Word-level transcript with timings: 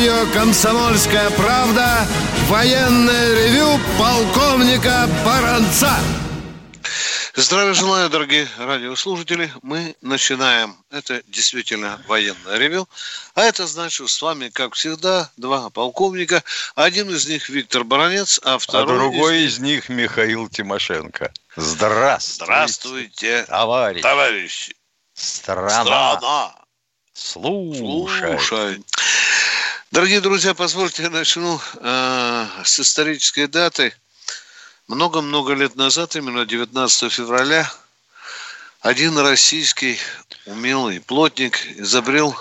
Радио 0.00 0.32
«Комсомольская 0.32 1.28
правда» 1.32 2.06
военное 2.48 3.34
ревю 3.34 3.78
полковника 3.98 5.06
Баранца. 5.26 5.94
Здравия 7.34 7.74
желаю, 7.74 8.08
дорогие 8.08 8.48
радиослушатели. 8.56 9.52
Мы 9.60 9.94
начинаем. 10.00 10.74
Это 10.90 11.22
действительно 11.26 12.02
военное 12.08 12.56
ревю. 12.56 12.88
А 13.34 13.42
это 13.42 13.66
значит, 13.66 14.08
с 14.08 14.22
вами, 14.22 14.48
как 14.48 14.72
всегда, 14.72 15.30
два 15.36 15.68
полковника. 15.68 16.42
Один 16.76 17.10
из 17.10 17.28
них 17.28 17.50
Виктор 17.50 17.84
Баранец, 17.84 18.40
а 18.42 18.56
второй... 18.58 18.96
А 18.96 18.98
другой 18.98 19.42
из 19.42 19.58
них, 19.58 19.84
из 19.84 19.88
них 19.90 19.98
Михаил 19.98 20.48
Тимошенко. 20.48 21.30
Здравствуйте. 21.56 22.44
Здравствуйте, 22.46 23.44
товарищ. 23.46 24.00
товарищи. 24.00 24.74
Страна. 25.12 25.68
Страна. 25.68 26.54
Слушай. 27.12 28.38
Слушай. 28.38 28.82
Дорогие 29.90 30.20
друзья, 30.20 30.54
позвольте 30.54 31.02
я 31.02 31.10
начну 31.10 31.60
э, 31.80 32.46
с 32.64 32.78
исторической 32.78 33.48
даты. 33.48 33.92
Много-много 34.86 35.52
лет 35.54 35.74
назад, 35.74 36.14
именно 36.14 36.46
19 36.46 37.12
февраля, 37.12 37.68
один 38.82 39.18
российский 39.18 39.98
умелый 40.46 41.00
плотник 41.00 41.58
изобрел 41.74 42.36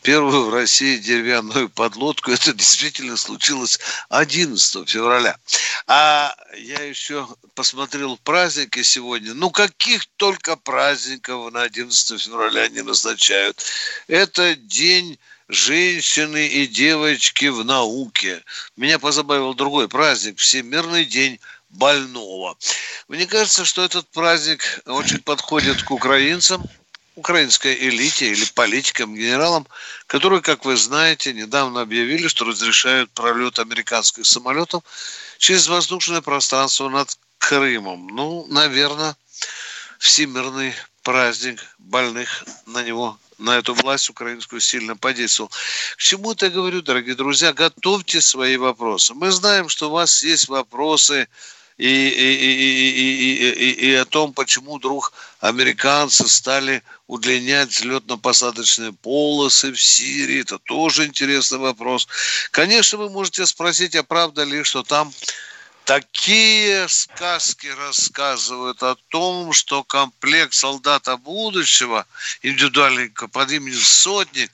первую 0.00 0.46
в 0.46 0.54
России 0.54 0.96
деревянную 0.96 1.68
подлодку. 1.68 2.30
Это 2.30 2.54
действительно 2.54 3.18
случилось 3.18 3.78
11 4.08 4.88
февраля. 4.88 5.36
А 5.86 6.34
я 6.56 6.84
еще 6.84 7.28
посмотрел 7.54 8.16
праздники 8.16 8.82
сегодня. 8.82 9.34
Ну, 9.34 9.50
каких 9.50 10.06
только 10.16 10.56
праздников 10.56 11.52
на 11.52 11.64
11 11.64 12.18
февраля 12.18 12.66
не 12.68 12.80
назначают. 12.80 13.62
Это 14.08 14.54
день 14.54 15.18
женщины 15.48 16.46
и 16.46 16.66
девочки 16.66 17.46
в 17.46 17.64
науке. 17.64 18.42
Меня 18.76 18.98
позабавил 18.98 19.54
другой 19.54 19.88
праздник– 19.88 20.38
Всемирный 20.38 21.04
день 21.04 21.40
больного. 21.70 22.56
Мне 23.08 23.26
кажется, 23.26 23.64
что 23.64 23.84
этот 23.84 24.08
праздник 24.10 24.80
очень 24.86 25.20
подходит 25.20 25.82
к 25.82 25.90
украинцам, 25.90 26.64
украинской 27.16 27.74
элите 27.74 28.30
или 28.30 28.44
политикам, 28.54 29.14
генералам, 29.14 29.66
которые, 30.06 30.40
как 30.40 30.64
вы 30.64 30.76
знаете, 30.76 31.32
недавно 31.32 31.82
объявили, 31.82 32.28
что 32.28 32.44
разрешают 32.44 33.10
пролет 33.10 33.58
американских 33.58 34.26
самолетов 34.26 34.82
через 35.38 35.68
воздушное 35.68 36.20
пространство 36.20 36.88
над 36.88 37.16
Крымом. 37.38 38.06
Ну, 38.08 38.46
наверное, 38.48 39.16
всемирный 39.98 40.74
праздник 41.04 41.60
больных 41.78 42.44
на 42.66 42.82
него 42.82 43.16
на 43.38 43.58
эту 43.58 43.74
власть 43.74 44.10
украинскую 44.10 44.60
сильно 44.60 44.96
подействовал. 44.96 45.50
К 45.96 45.98
чему 45.98 46.32
это 46.32 46.46
я 46.46 46.52
говорю, 46.52 46.82
дорогие 46.82 47.14
друзья? 47.14 47.52
Готовьте 47.52 48.20
свои 48.20 48.56
вопросы. 48.56 49.14
Мы 49.14 49.30
знаем, 49.30 49.68
что 49.68 49.88
у 49.88 49.92
вас 49.92 50.22
есть 50.22 50.48
вопросы 50.48 51.28
и, 51.76 51.86
и, 51.86 52.34
и, 52.34 52.90
и, 52.90 53.50
и, 53.50 53.90
и 53.90 53.94
о 53.94 54.04
том, 54.04 54.32
почему 54.32 54.78
вдруг 54.78 55.12
американцы 55.40 56.28
стали 56.28 56.82
удлинять 57.06 57.70
взлетно-посадочные 57.70 58.92
полосы 58.92 59.72
в 59.72 59.80
Сирии. 59.80 60.40
Это 60.40 60.58
тоже 60.58 61.04
интересный 61.04 61.58
вопрос. 61.58 62.08
Конечно, 62.50 62.98
вы 62.98 63.10
можете 63.10 63.44
спросить, 63.46 63.96
а 63.96 64.04
правда 64.04 64.44
ли, 64.44 64.62
что 64.62 64.82
там 64.82 65.12
такие 65.84 66.88
сказки 66.88 67.66
рассказывают 67.66 68.82
о 68.82 68.96
том, 69.08 69.52
что 69.52 69.84
комплект 69.84 70.54
солдата 70.54 71.16
будущего, 71.16 72.06
индивидуальный 72.42 73.10
под 73.10 73.50
именем 73.50 73.80
Сотник, 73.80 74.50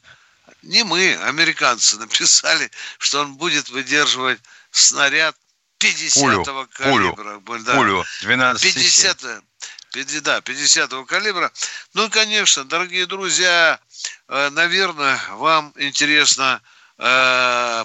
не 0.63 0.85
мы, 0.85 1.17
американцы, 1.17 1.97
написали, 1.99 2.71
что 2.99 3.21
он 3.21 3.35
будет 3.35 3.69
выдерживать 3.71 4.41
снаряд 4.71 5.37
50-го 5.79 6.67
калибра. 6.73 7.41
Пулю, 7.41 7.65
да. 7.65 7.75
пулю 7.75 8.05
12 8.23 8.75
50 8.75 10.23
да, 10.23 10.41
50 10.41 11.07
калибра. 11.07 11.51
Ну 11.95 12.07
и, 12.07 12.11
конечно, 12.11 12.65
дорогие 12.65 13.07
друзья, 13.07 13.81
э, 14.29 14.51
наверное, 14.51 15.21
вам 15.31 15.73
интересно 15.77 16.63
э, 17.01 17.85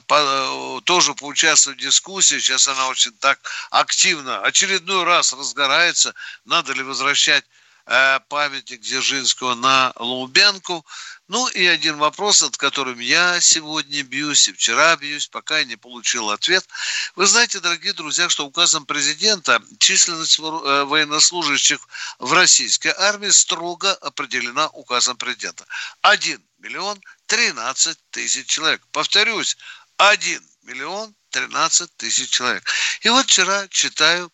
тоже 0.83 1.13
поучаствовать 1.13 1.79
в 1.79 1.81
дискуссии. 1.81 2.39
Сейчас 2.39 2.67
она 2.67 2.87
очень 2.89 3.13
так 3.13 3.39
активно, 3.71 4.41
очередной 4.41 5.03
раз 5.03 5.33
разгорается. 5.33 6.13
Надо 6.43 6.73
ли 6.73 6.83
возвращать 6.83 7.45
э, 7.85 8.19
памятник 8.27 8.81
Дзержинского 8.81 9.55
на 9.55 9.93
Лубянку? 9.97 10.85
Ну 11.27 11.47
и 11.47 11.65
один 11.65 11.97
вопрос, 11.97 12.41
над 12.41 12.55
которым 12.55 12.99
я 12.99 13.41
сегодня 13.41 14.03
бьюсь 14.03 14.47
и 14.47 14.53
вчера 14.53 14.95
бьюсь, 14.95 15.27
пока 15.27 15.57
я 15.57 15.65
не 15.65 15.75
получил 15.75 16.29
ответ. 16.29 16.67
Вы 17.15 17.25
знаете, 17.25 17.59
дорогие 17.59 17.93
друзья, 17.93 18.29
что 18.29 18.45
указом 18.45 18.85
президента 18.85 19.59
численность 19.79 20.37
э, 20.37 20.41
военнослужащих 20.41 21.79
в 22.19 22.31
российской 22.31 22.93
армии 22.95 23.29
строго 23.29 23.93
определена 23.95 24.67
указом 24.69 25.17
президента. 25.17 25.65
Один 26.01 26.43
миллион 26.59 27.01
тринадцать 27.25 27.99
тысяч 28.11 28.45
человек. 28.45 28.83
Повторюсь, 28.91 29.57
один 29.97 30.43
миллион 30.61 31.15
тринадцать 31.31 31.95
тысяч 31.97 32.29
человек. 32.29 32.63
И 33.01 33.09
вот 33.09 33.25
вчера 33.25 33.67
читаю 33.69 34.31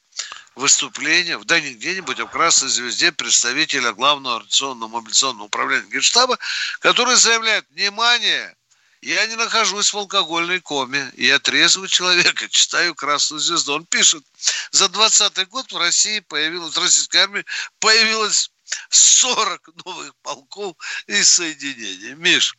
выступление, 0.55 1.39
да 1.45 1.59
не 1.59 1.73
где-нибудь, 1.73 2.19
а 2.19 2.25
в 2.25 2.31
Красной 2.31 2.69
Звезде 2.69 3.11
представителя 3.11 3.93
главного 3.93 4.37
организационного 4.37 4.89
мобилизационного 4.89 5.45
управления 5.45 5.87
Генштаба, 5.89 6.37
который 6.79 7.15
заявляет, 7.15 7.65
внимание, 7.69 8.55
я 9.01 9.25
не 9.25 9.35
нахожусь 9.35 9.93
в 9.93 9.97
алкогольной 9.97 10.59
коме, 10.59 11.11
я 11.17 11.39
трезвый 11.39 11.89
человек, 11.89 12.43
и 12.43 12.49
читаю 12.49 12.93
Красную 12.93 13.39
Звезду. 13.39 13.73
Он 13.73 13.85
пишет, 13.85 14.23
за 14.71 14.89
20 14.89 15.47
год 15.49 15.71
в 15.71 15.77
России 15.77 16.19
появилась, 16.19 16.75
в 16.75 16.79
российской 16.79 17.17
армии 17.17 17.45
появилось 17.79 18.51
40 18.89 19.69
новых 19.85 20.15
полков 20.23 20.75
и 21.07 21.23
соединений. 21.23 22.13
Миш, 22.15 22.55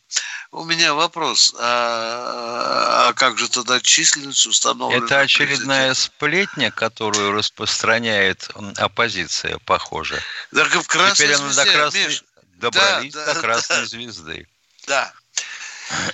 у 0.50 0.64
меня 0.64 0.94
вопрос. 0.94 1.54
А, 1.58 3.08
а 3.08 3.12
как 3.14 3.38
же 3.38 3.48
тогда 3.48 3.80
численность 3.80 4.46
установлена? 4.46 5.04
Это 5.04 5.20
очередная 5.20 5.94
сплетня, 5.94 6.70
которую 6.70 7.32
распространяет 7.32 8.48
оппозиция, 8.76 9.58
похоже. 9.64 10.22
Так 10.54 10.74
в 10.74 10.86
красной 10.86 11.26
Теперь 11.26 11.36
звезде, 11.36 11.64
до 11.64 11.72
красной, 11.72 12.06
Миш, 12.06 12.24
добрались 12.56 13.12
да, 13.12 13.26
до 13.26 13.34
да, 13.34 13.40
красной 13.40 13.76
да. 13.76 13.86
звезды. 13.86 14.48
Да. 14.86 15.12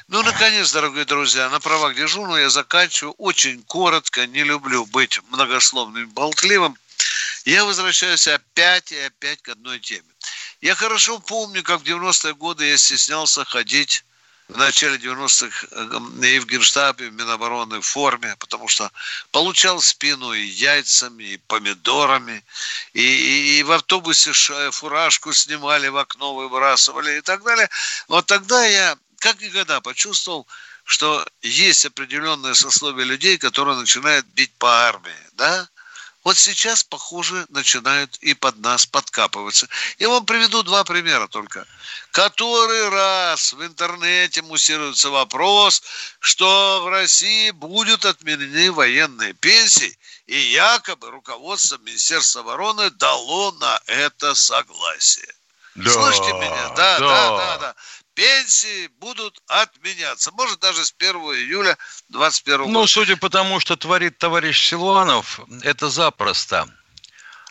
Ну, 0.09 0.22
наконец, 0.22 0.72
дорогие 0.72 1.04
друзья, 1.04 1.48
на 1.50 1.60
правах 1.60 1.94
дежурного 1.94 2.36
я 2.36 2.50
заканчиваю 2.50 3.15
очень 3.19 3.62
коротко. 3.62 4.26
Не 4.26 4.42
люблю 4.42 4.86
быть 4.86 5.20
многословным 5.30 6.09
болтливым. 6.10 6.76
Я 7.44 7.64
возвращаюсь 7.64 8.28
опять 8.28 8.92
и 8.92 8.98
опять 8.98 9.42
к 9.42 9.48
одной 9.48 9.81
теме. 9.81 10.09
Я 10.60 10.75
хорошо 10.75 11.19
помню, 11.19 11.62
как 11.62 11.81
в 11.81 11.84
90-е 11.84 12.34
годы 12.34 12.66
я 12.66 12.76
стеснялся 12.76 13.44
ходить 13.44 14.04
в 14.48 14.56
начале 14.56 14.97
90-х 14.97 15.66
и 16.26 16.38
в 16.38 16.47
Генштабе, 16.47 17.09
в 17.09 17.12
Минобороны 17.12 17.81
в 17.81 17.86
форме, 17.86 18.34
потому 18.38 18.66
что 18.66 18.91
получал 19.31 19.81
спину 19.81 20.32
и 20.32 20.41
яйцами, 20.41 21.22
и 21.22 21.36
помидорами, 21.36 22.42
и, 22.95 23.03
и, 23.03 23.59
и 23.59 23.62
в 23.62 23.72
автобусе 23.72 24.33
фуражку 24.71 25.33
снимали, 25.33 25.89
в 25.89 25.97
окно 25.98 26.34
выбрасывали 26.34 27.18
и 27.18 27.21
так 27.21 27.42
далее. 27.44 27.68
Вот 28.09 28.27
тогда 28.27 28.65
я 28.65 28.97
как 29.18 29.41
никогда 29.41 29.80
почувствовал, 29.80 30.47
что 30.84 31.27
есть 31.42 31.84
определенное 31.84 32.54
сословие 32.54 33.04
людей, 33.04 33.36
которые 33.36 33.77
начинают 33.77 34.27
бить 34.28 34.53
по 34.59 34.86
армии, 34.86 35.12
да? 35.34 35.68
Вот 36.24 36.36
сейчас, 36.36 36.82
похоже, 36.82 37.47
начинают 37.48 38.16
и 38.16 38.34
под 38.34 38.59
нас 38.59 38.86
подкапываться. 38.86 39.68
Я 39.98 40.09
вам 40.09 40.26
приведу 40.26 40.62
два 40.62 40.84
примера 40.84 41.28
только. 41.28 41.66
Который 42.10 42.88
раз 42.88 43.53
в 43.53 43.65
интернете 43.65 44.42
муссируется 44.42 45.10
вопрос, 45.10 45.82
что 46.18 46.82
в 46.84 46.88
России 46.88 47.50
будут 47.50 48.04
отменены 48.04 48.72
военные 48.72 49.32
пенсии, 49.34 49.97
и 50.26 50.36
якобы 50.36 51.10
руководство 51.10 51.78
Министерства 51.78 52.41
обороны 52.41 52.91
дало 52.91 53.53
на 53.53 53.80
это 53.86 54.34
согласие. 54.34 55.32
Да, 55.76 55.91
Слышите 55.91 56.32
меня? 56.32 56.68
Да, 56.70 56.98
да. 56.98 56.98
да, 56.98 57.36
да, 57.36 57.59
да. 57.59 57.74
Пенсии 58.18 58.88
будут 58.98 59.41
отменяться. 59.47 60.32
Может, 60.32 60.59
даже 60.59 60.84
с 60.84 60.92
1 60.98 61.15
июля 61.15 61.78
2021 62.09 62.59
года. 62.59 62.72
Ну, 62.72 62.86
судя 62.88 63.16
по 63.16 63.30
тому, 63.30 63.60
что 63.60 63.76
творит 63.76 64.18
товарищ 64.18 64.70
Силуанов, 64.70 65.38
это 65.62 65.88
запросто. 65.88 66.68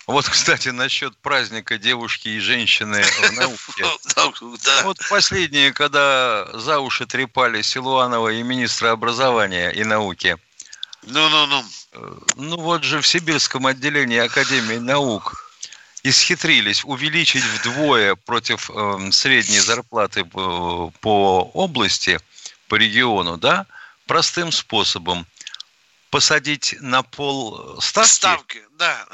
Вот, 0.08 0.28
кстати, 0.28 0.68
насчет 0.68 1.16
праздника 1.20 1.78
девушки 1.78 2.28
и 2.28 2.40
женщины 2.40 3.02
в 3.02 3.32
науке. 3.38 4.84
Вот 4.84 4.98
последние, 5.10 5.72
когда 5.72 6.50
за 6.54 6.80
уши 6.80 7.06
трепали 7.06 7.62
Силуанова 7.62 8.28
и 8.28 8.44
министра 8.44 8.92
образования 8.92 9.70
и 9.70 9.86
науки. 9.86 10.36
Ну-ну-ну. 11.04 11.64
Ну 12.36 12.58
вот 12.58 12.84
же 12.84 13.00
в 13.00 13.08
Сибирском 13.08 13.68
отделении 13.68 14.18
Академии 14.18 14.80
наук 14.80 15.47
исхитрились 16.04 16.84
увеличить 16.86 17.44
вдвое 17.44 18.16
против 18.16 18.70
э, 18.70 19.12
средней 19.12 19.60
зарплаты 19.60 20.26
по, 20.26 20.92
по 21.02 21.42
области, 21.54 22.20
по 22.68 22.76
региону, 22.76 23.38
да, 23.38 23.66
простым 24.06 24.52
способом 24.52 25.26
посадить 26.10 26.76
на 26.80 27.04
пол 27.04 27.80
ставки. 27.82 28.10
Ставки, 28.10 28.64
да. 28.78 29.06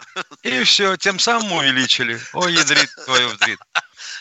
И 0.44 0.64
все, 0.64 0.96
тем 0.98 1.20
самым 1.20 1.52
увеличили. 1.54 2.20
Ой, 2.34 2.54
ядрит 2.54 2.90
твою 3.06 3.30
вдрит. 3.30 3.60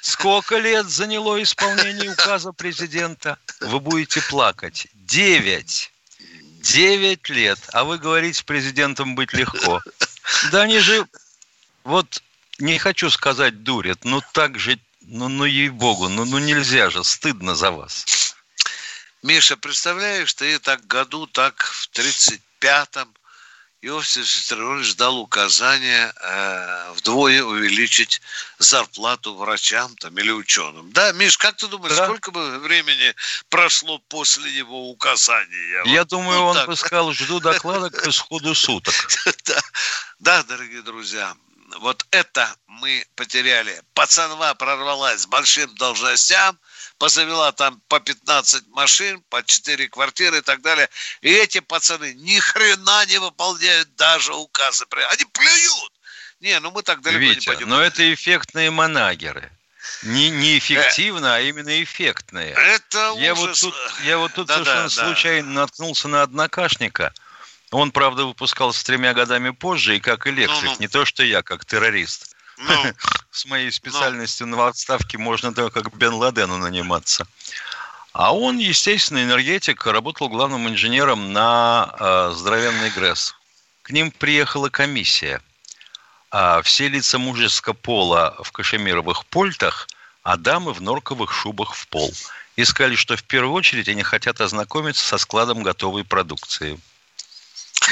Сколько 0.00 0.58
лет 0.58 0.88
заняло 0.88 1.40
исполнение 1.42 2.10
указа 2.10 2.52
президента? 2.52 3.38
Вы 3.60 3.78
будете 3.78 4.20
плакать. 4.22 4.88
Девять. 4.94 5.92
Девять 6.62 7.28
лет. 7.28 7.58
А 7.72 7.84
вы 7.84 7.98
говорите, 7.98 8.44
президентом 8.44 9.14
быть 9.14 9.32
легко. 9.32 9.80
Да 10.50 10.62
они 10.62 10.78
же, 10.78 11.06
вот 11.84 12.22
не 12.62 12.78
хочу 12.78 13.10
сказать 13.10 13.64
дурят, 13.64 14.04
но 14.04 14.22
так 14.32 14.58
же, 14.58 14.78
ну, 15.00 15.28
ну 15.28 15.44
ей-богу, 15.44 16.08
ну, 16.08 16.24
ну 16.24 16.38
нельзя 16.38 16.90
же, 16.90 17.02
стыдно 17.04 17.54
за 17.54 17.70
вас. 17.72 18.36
Миша, 19.22 19.56
представляешь, 19.56 20.32
ты 20.34 20.58
так 20.58 20.86
году, 20.86 21.26
так 21.26 21.62
в 21.62 21.90
35-м 21.92 23.12
Иосиф 23.84 24.22
Виссарионович 24.22 24.94
дал 24.94 25.18
указание 25.18 26.12
э, 26.20 26.92
вдвое 26.92 27.42
увеличить 27.42 28.22
зарплату 28.58 29.34
врачам 29.34 29.96
там, 29.96 30.16
или 30.18 30.30
ученым. 30.30 30.92
Да, 30.92 31.10
Миш, 31.12 31.36
как 31.36 31.56
ты 31.56 31.66
думаешь, 31.66 31.96
да. 31.96 32.04
сколько 32.04 32.30
бы 32.30 32.58
времени 32.60 33.12
прошло 33.48 33.98
после 33.98 34.52
его 34.52 34.88
указания? 34.88 35.82
Я 35.86 36.00
вот, 36.02 36.08
думаю, 36.10 36.42
вот 36.42 36.50
он 36.50 36.56
так. 36.58 36.66
бы 36.68 36.76
сказал, 36.76 37.12
жду 37.12 37.40
доклада 37.40 37.90
к 37.90 38.06
исходу 38.06 38.54
суток. 38.54 38.94
да. 39.46 39.60
да, 40.20 40.42
дорогие 40.44 40.82
друзья, 40.82 41.34
вот 41.80 42.06
это 42.10 42.54
мы 42.66 43.04
потеряли. 43.14 43.80
Пацанва 43.94 44.54
прорвалась 44.54 45.22
с 45.22 45.26
большим 45.26 45.74
должностям, 45.76 46.58
позавела 46.98 47.52
там 47.52 47.80
по 47.88 48.00
15 48.00 48.68
машин, 48.68 49.22
по 49.28 49.42
4 49.42 49.88
квартиры 49.88 50.38
и 50.38 50.40
так 50.40 50.60
далее. 50.62 50.88
И 51.20 51.30
эти 51.30 51.60
пацаны 51.60 52.14
ни 52.14 52.38
хрена 52.38 53.06
не 53.06 53.18
выполняют 53.18 53.94
даже 53.96 54.34
указы. 54.34 54.84
Они 55.10 55.24
плюют. 55.24 55.92
Не, 56.40 56.58
ну 56.60 56.70
мы 56.72 56.82
так 56.82 57.02
далеко 57.02 57.20
Витя, 57.20 57.38
не 57.40 57.46
пойдем. 57.46 57.68
но 57.68 57.80
это 57.80 58.12
эффектные 58.12 58.70
манагеры. 58.70 59.50
Не, 60.02 60.30
не 60.30 60.58
эффективно, 60.58 61.26
э, 61.26 61.36
а 61.36 61.40
именно 61.40 61.82
эффектные. 61.82 62.52
Это 62.52 63.14
я 63.18 63.32
ужас. 63.34 63.62
Вот 63.62 63.74
тут, 63.74 64.04
я 64.04 64.18
вот 64.18 64.32
тут 64.32 64.46
да, 64.46 64.54
совершенно 64.54 64.88
да, 64.88 64.90
случайно 64.90 65.48
да. 65.48 65.60
наткнулся 65.60 66.08
на 66.08 66.22
однокашника– 66.22 67.12
он, 67.72 67.90
правда, 67.90 68.26
выпускался 68.26 68.84
тремя 68.84 69.14
годами 69.14 69.50
позже, 69.50 69.96
и 69.96 70.00
как 70.00 70.26
электрик, 70.26 70.62
ну, 70.62 70.70
ну. 70.72 70.76
не 70.78 70.88
то 70.88 71.04
что 71.04 71.24
я, 71.24 71.42
как 71.42 71.64
террорист. 71.64 72.36
Ну, 72.58 72.74
С 73.30 73.46
моей 73.46 73.72
специальностью 73.72 74.46
ну. 74.46 74.58
на 74.58 74.68
отставке 74.68 75.16
можно 75.16 75.54
только 75.54 75.82
как 75.82 75.96
Бен 75.96 76.14
Ладену 76.14 76.58
наниматься. 76.58 77.26
А 78.12 78.34
он, 78.36 78.58
естественно, 78.58 79.22
энергетик, 79.22 79.86
работал 79.86 80.28
главным 80.28 80.68
инженером 80.68 81.32
на 81.32 81.94
э, 81.98 82.32
здоровенный 82.36 82.90
ГРЭС. 82.90 83.34
К 83.80 83.90
ним 83.90 84.10
приехала 84.10 84.68
комиссия. 84.68 85.40
А 86.30 86.60
все 86.60 86.88
лица 86.88 87.18
мужеского 87.18 87.72
пола 87.72 88.36
в 88.42 88.52
кашемировых 88.52 89.24
польтах, 89.26 89.88
а 90.22 90.36
дамы 90.36 90.74
в 90.74 90.82
норковых 90.82 91.32
шубах 91.32 91.74
в 91.74 91.88
пол. 91.88 92.12
И 92.56 92.64
сказали, 92.64 92.96
что 92.96 93.16
в 93.16 93.24
первую 93.24 93.54
очередь 93.54 93.88
они 93.88 94.02
хотят 94.02 94.42
ознакомиться 94.42 95.02
со 95.02 95.16
складом 95.16 95.62
готовой 95.62 96.04
продукции 96.04 96.78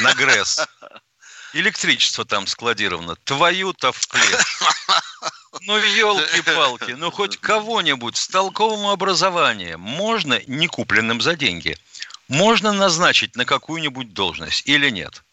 на 0.00 0.14
ГРЭС. 0.14 0.60
Электричество 1.52 2.24
там 2.24 2.46
складировано. 2.46 3.16
Твою-то 3.24 3.92
в 3.92 4.08
плешь. 4.08 4.62
Ну, 5.62 5.76
елки-палки, 5.76 6.92
ну 6.92 7.10
хоть 7.10 7.36
кого-нибудь 7.38 8.16
с 8.16 8.28
толковым 8.28 8.86
образованием 8.86 9.80
можно, 9.80 10.40
не 10.46 10.68
купленным 10.68 11.20
за 11.20 11.34
деньги, 11.34 11.76
можно 12.28 12.72
назначить 12.72 13.34
на 13.34 13.44
какую-нибудь 13.44 14.14
должность 14.14 14.62
или 14.66 14.90
нет? 14.90 15.24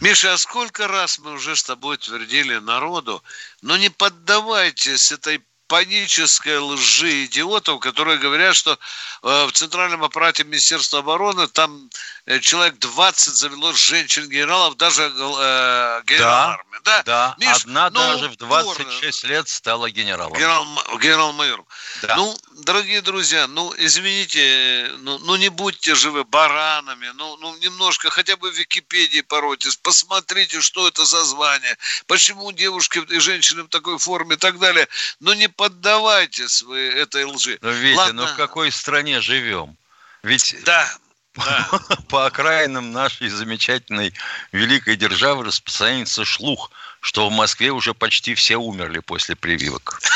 Миша, 0.00 0.34
а 0.34 0.38
сколько 0.38 0.88
раз 0.88 1.18
мы 1.18 1.32
уже 1.32 1.56
с 1.56 1.62
тобой 1.62 1.96
твердили 1.96 2.56
народу, 2.58 3.22
но 3.62 3.76
не 3.76 3.88
поддавайтесь 3.88 5.10
этой 5.12 5.42
панической 5.74 6.58
лжи 6.58 7.24
идиотов, 7.24 7.80
которые 7.80 8.18
говорят, 8.18 8.54
что 8.54 8.78
э, 9.24 9.46
в 9.46 9.50
центральном 9.50 10.04
аппарате 10.04 10.44
Министерства 10.44 11.00
обороны 11.00 11.48
там 11.48 11.90
э, 12.26 12.38
человек 12.38 12.78
20 12.78 13.34
завелось 13.34 13.76
женщин-генералов, 13.76 14.76
даже 14.76 15.02
э, 15.02 16.02
генерал 16.06 16.30
да, 16.30 16.50
армии. 16.52 16.74
Да, 16.84 17.02
да. 17.02 17.34
Миш, 17.38 17.64
одна 17.64 17.90
ну, 17.90 17.98
даже 17.98 18.28
в 18.28 18.36
26 18.36 19.18
упорно. 19.18 19.34
лет 19.34 19.48
стала 19.48 19.90
генералом. 19.90 20.34
Генерал, 20.34 20.64
генерал-майором. 21.00 21.66
Да. 22.02 22.14
Ну, 22.14 22.36
дорогие 22.58 23.02
друзья, 23.02 23.48
ну, 23.48 23.74
извините, 23.76 24.92
ну, 24.98 25.18
ну 25.18 25.34
не 25.34 25.48
будьте 25.48 25.96
живы 25.96 26.22
баранами, 26.22 27.10
ну, 27.16 27.36
ну, 27.38 27.56
немножко, 27.56 28.10
хотя 28.10 28.36
бы 28.36 28.52
в 28.52 28.54
Википедии 28.54 29.22
поройтесь, 29.22 29.74
посмотрите, 29.74 30.60
что 30.60 30.86
это 30.86 31.04
за 31.04 31.24
звание, 31.24 31.76
почему 32.06 32.52
девушки 32.52 33.04
и 33.10 33.18
женщины 33.18 33.64
в 33.64 33.68
такой 33.68 33.98
форме 33.98 34.36
и 34.36 34.38
так 34.38 34.60
далее. 34.60 34.86
Но 35.18 35.34
не 35.34 35.48
поддавайтесь 35.64 36.60
вы 36.62 36.78
этой 36.78 37.24
лжи. 37.24 37.58
Ну, 37.62 37.70
Витя, 37.70 37.96
Ладно. 37.96 38.26
ну 38.26 38.28
в 38.28 38.36
какой 38.36 38.70
стране 38.70 39.22
живем? 39.22 39.78
Ведь 40.22 40.54
да, 40.64 40.94
да. 41.36 41.68
по 42.10 42.26
окраинам 42.26 42.92
нашей 42.92 43.30
замечательной 43.30 44.12
великой 44.52 44.96
державы 44.96 45.44
распространяется 45.44 46.26
шлух, 46.26 46.70
что 47.00 47.30
в 47.30 47.32
Москве 47.32 47.70
уже 47.70 47.94
почти 47.94 48.34
все 48.34 48.56
умерли 48.56 48.98
после 48.98 49.36
прививок. 49.36 50.00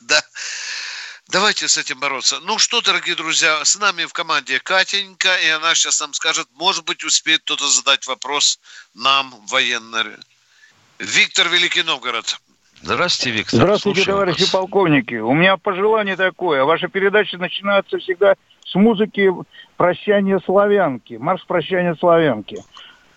Да. 0.00 0.22
Давайте 1.26 1.68
с 1.68 1.76
этим 1.76 2.00
бороться. 2.00 2.40
Ну 2.40 2.58
что, 2.58 2.80
дорогие 2.80 3.14
друзья, 3.14 3.62
с 3.62 3.76
нами 3.76 4.06
в 4.06 4.12
команде 4.14 4.58
Катенька, 4.58 5.36
и 5.36 5.48
она 5.48 5.74
сейчас 5.74 6.00
нам 6.00 6.14
скажет, 6.14 6.48
может 6.52 6.84
быть, 6.84 7.04
успеет 7.04 7.42
кто-то 7.42 7.68
задать 7.68 8.06
вопрос 8.06 8.58
нам, 8.94 9.34
военный. 9.46 10.16
Виктор 10.98 11.48
Великий 11.48 11.82
Новгород. 11.82 12.40
Здравствуйте, 12.82 13.38
Виктор. 13.38 13.60
Здравствуйте, 13.60 14.02
Слушаем 14.02 14.18
товарищи 14.18 14.42
вас. 14.42 14.50
полковники. 14.50 15.14
У 15.14 15.32
меня 15.32 15.56
пожелание 15.56 16.16
такое. 16.16 16.64
Ваша 16.64 16.88
передача 16.88 17.38
начинается 17.38 17.98
всегда 17.98 18.34
с 18.64 18.74
музыки 18.74 19.30
«Прощание 19.76 20.38
славянки», 20.44 21.14
марш 21.14 21.44
«Прощание 21.46 21.94
славянки». 21.96 22.62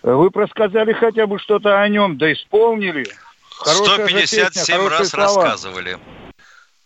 Вы 0.03 0.31
просказали 0.31 0.93
хотя 0.93 1.27
бы 1.27 1.37
что-то 1.37 1.79
о 1.79 1.87
нем, 1.87 2.17
да 2.17 2.31
исполнили. 2.33 3.05
Хорошая 3.59 4.07
157 4.07 4.49
песня, 4.51 4.89
раз 4.89 5.09
слова. 5.09 5.43
рассказывали. 5.43 5.97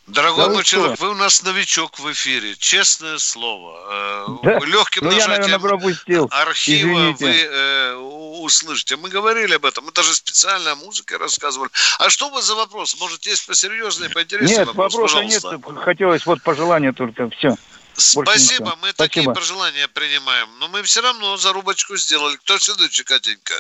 Дорогой 0.08 0.46
да 0.46 0.52
мой 0.52 0.64
человек, 0.64 1.00
вы 1.00 1.10
у 1.10 1.16
нас 1.16 1.42
новичок 1.42 1.98
в 1.98 2.12
эфире, 2.12 2.56
честное 2.56 3.18
слово. 3.18 3.80
Э, 3.90 4.26
да? 4.44 4.60
Легким 4.60 5.04
ну, 5.04 5.10
нажатием 5.10 5.32
я, 5.32 5.40
наверное, 5.40 5.60
пропустил. 5.60 6.28
архива 6.30 6.90
Извините. 6.90 7.26
вы 7.26 7.32
э, 7.32 7.96
услышите. 7.96 8.98
Мы 8.98 9.10
говорили 9.10 9.56
об 9.56 9.66
этом, 9.66 9.86
мы 9.86 9.92
даже 9.92 10.14
специально 10.14 10.74
о 10.74 10.76
музыке 10.76 11.18
рассказывали. 11.18 11.72
А 11.98 12.12
что 12.12 12.28
у 12.28 12.32
вас 12.32 12.46
за 12.46 12.54
вопрос? 12.54 12.96
Может, 13.00 13.26
есть 13.26 13.48
посерьезнее, 13.48 14.12
поинтереснее 14.12 14.60
нет, 14.60 14.68
вопрос? 14.68 14.94
вопроса 14.94 15.16
Пожалуйста. 15.16 15.52
нет, 15.52 15.84
хотелось 15.84 16.26
вот 16.28 16.42
пожелание 16.44 16.94
только, 16.94 17.28
все. 17.32 17.56
Спасибо, 17.98 18.78
мы 18.82 18.90
Спасибо. 18.90 18.94
такие 18.94 19.34
пожелания 19.34 19.88
принимаем. 19.88 20.50
Но 20.60 20.68
мы 20.68 20.84
все 20.84 21.02
равно 21.02 21.38
зарубочку 21.38 21.98
сделали. 21.98 22.36
Кто 22.38 22.60
следующий, 22.60 23.04
Катенька? 23.04 23.56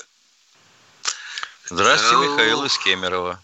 Здравствуйте, 1.69 2.31
Михаил 2.31 2.65
из 2.65 2.77
Кемерово. 2.77 3.39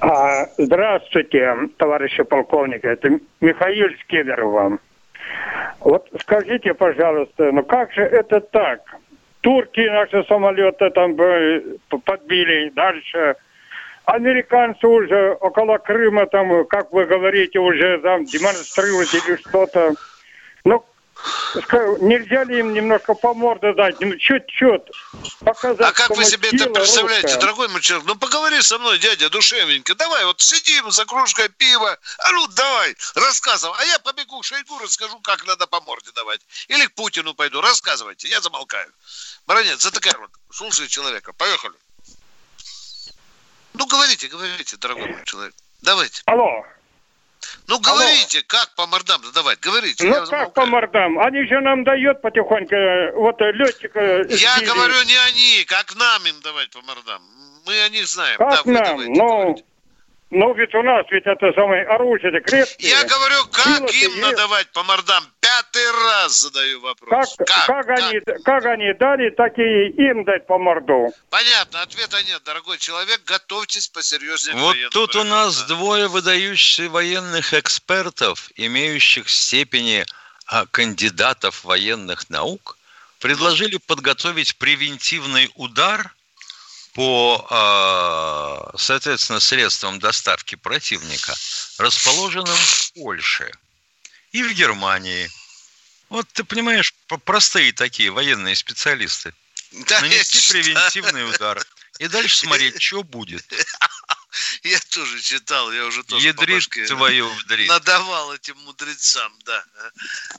А, 0.00 0.46
здравствуйте, 0.56 1.54
товарищи 1.76 2.22
полковники. 2.22 2.86
Это 2.86 3.18
Михаил 3.40 3.88
Скидеров 4.02 4.80
Вот 5.80 6.08
скажите, 6.20 6.74
пожалуйста, 6.74 7.52
ну 7.52 7.62
как 7.62 7.92
же 7.92 8.02
это 8.02 8.40
так? 8.40 8.80
Турки 9.40 9.80
наши 9.80 10.24
самолеты 10.24 10.90
там 10.90 11.16
подбили, 12.04 12.70
дальше 12.70 13.36
американцы 14.04 14.86
уже 14.86 15.32
около 15.40 15.78
Крыма 15.78 16.26
там, 16.26 16.64
как 16.66 16.92
вы 16.92 17.04
говорите, 17.04 17.58
уже 17.58 17.98
там 17.98 18.24
демонстрируют 18.24 19.12
или 19.14 19.36
что-то. 19.36 19.92
Ну, 20.64 20.84
Нельзя 22.00 22.44
ли 22.44 22.60
им 22.60 22.72
немножко 22.72 23.14
по 23.14 23.34
морде 23.34 23.72
дать, 23.72 24.00
ну, 24.00 24.16
чуть-чуть 24.16 24.82
показать? 25.40 25.80
А 25.88 25.92
как 25.92 26.10
вы 26.10 26.24
себе 26.24 26.48
это 26.52 26.70
представляете, 26.70 27.26
русская? 27.26 27.40
дорогой 27.40 27.68
мой 27.68 27.80
человек? 27.80 28.06
Ну, 28.06 28.16
поговори 28.16 28.60
со 28.62 28.78
мной, 28.78 28.98
дядя, 28.98 29.28
душевненько. 29.30 29.94
Давай, 29.94 30.24
вот 30.26 30.40
сидим 30.40 30.90
за 30.90 31.04
кружкой 31.06 31.48
пива. 31.48 31.98
А 32.18 32.32
ну, 32.32 32.46
давай, 32.48 32.94
рассказывай. 33.14 33.76
А 33.80 33.84
я 33.84 33.98
побегу 33.98 34.40
к 34.40 34.44
Шойгу, 34.44 34.78
расскажу, 34.78 35.18
как 35.20 35.46
надо 35.46 35.66
по 35.66 35.80
морде 35.80 36.10
давать. 36.14 36.40
Или 36.68 36.86
к 36.86 36.94
Путину 36.94 37.34
пойду. 37.34 37.60
Рассказывайте, 37.60 38.28
я 38.28 38.40
замолкаю. 38.40 38.92
Баронец, 39.46 39.80
затыкай 39.80 40.12
рот. 40.12 40.30
Слушай 40.50 40.86
человека. 40.86 41.32
Поехали. 41.32 41.74
Ну, 43.74 43.86
говорите, 43.86 44.28
говорите, 44.28 44.76
дорогой 44.76 45.08
мой 45.08 45.24
человек. 45.24 45.54
Давайте. 45.82 46.22
Алло. 46.26 46.64
Ну, 47.66 47.78
говорите, 47.80 48.38
Алло. 48.38 48.44
как 48.48 48.74
по 48.74 48.86
мордам 48.86 49.22
задавать? 49.24 49.60
Говорите. 49.60 50.04
Ну, 50.04 50.26
как 50.26 50.54
по 50.54 50.66
мордам? 50.66 51.18
Они 51.18 51.46
же 51.46 51.60
нам 51.60 51.84
дают 51.84 52.22
потихоньку, 52.22 52.74
вот 53.20 53.40
летчика... 53.40 54.00
Я 54.28 54.56
сбили. 54.56 54.68
говорю, 54.70 54.94
не 55.04 55.16
они, 55.28 55.64
как 55.66 55.94
нам 55.96 56.26
им 56.26 56.40
давать 56.40 56.70
по 56.70 56.80
мордам. 56.82 57.22
Мы 57.66 57.80
о 57.82 57.88
них 57.90 58.06
знаем. 58.06 58.38
Как 58.38 58.64
да, 58.64 58.72
нам? 58.72 58.84
Давайте, 58.84 59.12
ну, 59.12 59.42
говорите. 59.42 59.64
Ну, 60.30 60.54
ведь 60.54 60.74
у 60.74 60.82
нас 60.82 61.06
ведь 61.10 61.24
это 61.26 61.52
самое 61.54 61.84
оружие 61.84 62.30
это 62.30 62.40
крепкие. 62.40 62.90
Я 62.90 63.04
говорю, 63.04 63.46
как 63.50 63.80
им 63.80 64.10
есть. 64.10 64.20
надавать 64.20 64.68
по 64.72 64.82
мордам? 64.82 65.24
Пятый 65.58 65.90
раз 65.90 66.40
задаю 66.40 66.80
вопрос. 66.80 67.34
Как, 67.36 67.46
как? 67.48 67.66
Как, 67.66 67.86
как? 67.86 67.98
Они, 67.98 68.20
как 68.44 68.64
они 68.66 68.92
дали, 68.94 69.30
так 69.30 69.58
и 69.58 69.88
им 69.88 70.24
дать 70.24 70.46
по 70.46 70.56
морду. 70.56 71.12
Понятно, 71.30 71.82
ответа 71.82 72.22
нет, 72.22 72.42
дорогой 72.44 72.78
человек. 72.78 73.22
Готовьтесь 73.24 73.88
посерьезнее. 73.88 74.56
Вот 74.56 74.76
тут 74.92 75.16
у 75.16 75.24
нас 75.24 75.62
да. 75.62 75.74
двое 75.74 76.06
выдающихся 76.06 76.88
военных 76.88 77.54
экспертов, 77.54 78.50
имеющих 78.54 79.28
степени 79.28 80.06
а, 80.46 80.66
кандидатов 80.66 81.64
военных 81.64 82.30
наук, 82.30 82.78
предложили 83.18 83.78
подготовить 83.78 84.56
превентивный 84.58 85.50
удар– 85.56 86.14
по, 86.94 87.46
а, 87.50 88.72
соответственно, 88.76 89.38
средствам 89.38 90.00
доставки 90.00 90.56
противника, 90.56 91.32
расположенным 91.78 92.56
в 92.56 92.92
Польше 92.94 93.52
и 94.32 94.42
в 94.42 94.52
Германии. 94.52 95.30
Вот 96.08 96.26
ты 96.32 96.44
понимаешь, 96.44 96.94
простые 97.24 97.72
такие 97.72 98.10
военные 98.10 98.54
специалисты. 98.54 99.34
Да, 99.72 100.00
Нанести 100.00 100.52
превентивный 100.52 101.28
удар. 101.28 101.62
И 101.98 102.08
дальше 102.08 102.36
смотреть, 102.36 102.80
что 102.80 103.02
будет. 103.02 103.44
Я 104.62 104.78
тоже 104.90 105.20
читал, 105.20 105.72
я 105.72 105.86
уже 105.86 106.04
тоже 106.04 106.26
Ядрит 106.26 106.68
по 106.68 106.86
твою 106.86 107.28
вдрит. 107.28 107.68
Надавал 107.68 108.32
этим 108.34 108.56
мудрецам, 108.58 109.32
да. 109.44 109.64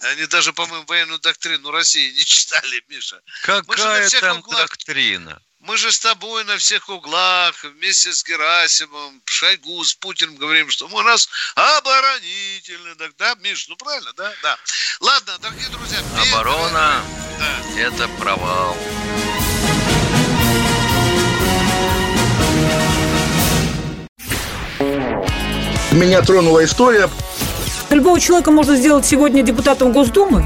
Они 0.02 0.26
даже, 0.28 0.54
по-моему, 0.54 0.86
военную 0.86 1.20
доктрину 1.20 1.72
России 1.72 2.12
не 2.12 2.24
читали, 2.26 2.84
Миша. 2.88 3.22
Какая 3.42 4.10
там 4.10 4.42
доктрина? 4.42 5.42
Мы 5.60 5.76
же 5.76 5.92
с 5.92 6.00
тобой 6.00 6.46
на 6.46 6.58
всех 6.58 6.88
углах 6.88 7.64
вместе 7.64 8.14
с 8.14 8.24
Герасимом, 8.24 9.22
Шойгу, 9.26 9.84
с 9.84 9.94
Путиным 9.94 10.38
говорим, 10.38 10.70
что 10.70 10.88
мы 10.88 11.00
у 11.00 11.04
нас 11.04 11.28
оборонительный. 11.54 12.96
Да, 12.96 13.08
да, 13.18 13.36
Миш, 13.42 13.68
ну 13.68 13.76
правильно, 13.76 14.14
да? 14.16 14.32
Да. 14.42 14.58
Ладно, 15.02 15.38
дорогие 15.40 15.68
друзья. 15.68 16.00
Оборона 16.32 17.04
да.– 17.38 17.60
это 17.78 18.08
провал. 18.20 18.78
Меня 25.92 26.22
тронула 26.22 26.64
история. 26.64 27.10
Любого 27.90 28.18
человека 28.18 28.52
можно 28.52 28.78
сделать 28.78 29.06
сегодня 29.06 29.44
депутатом 29.44 29.92
Госдумы 29.92 30.46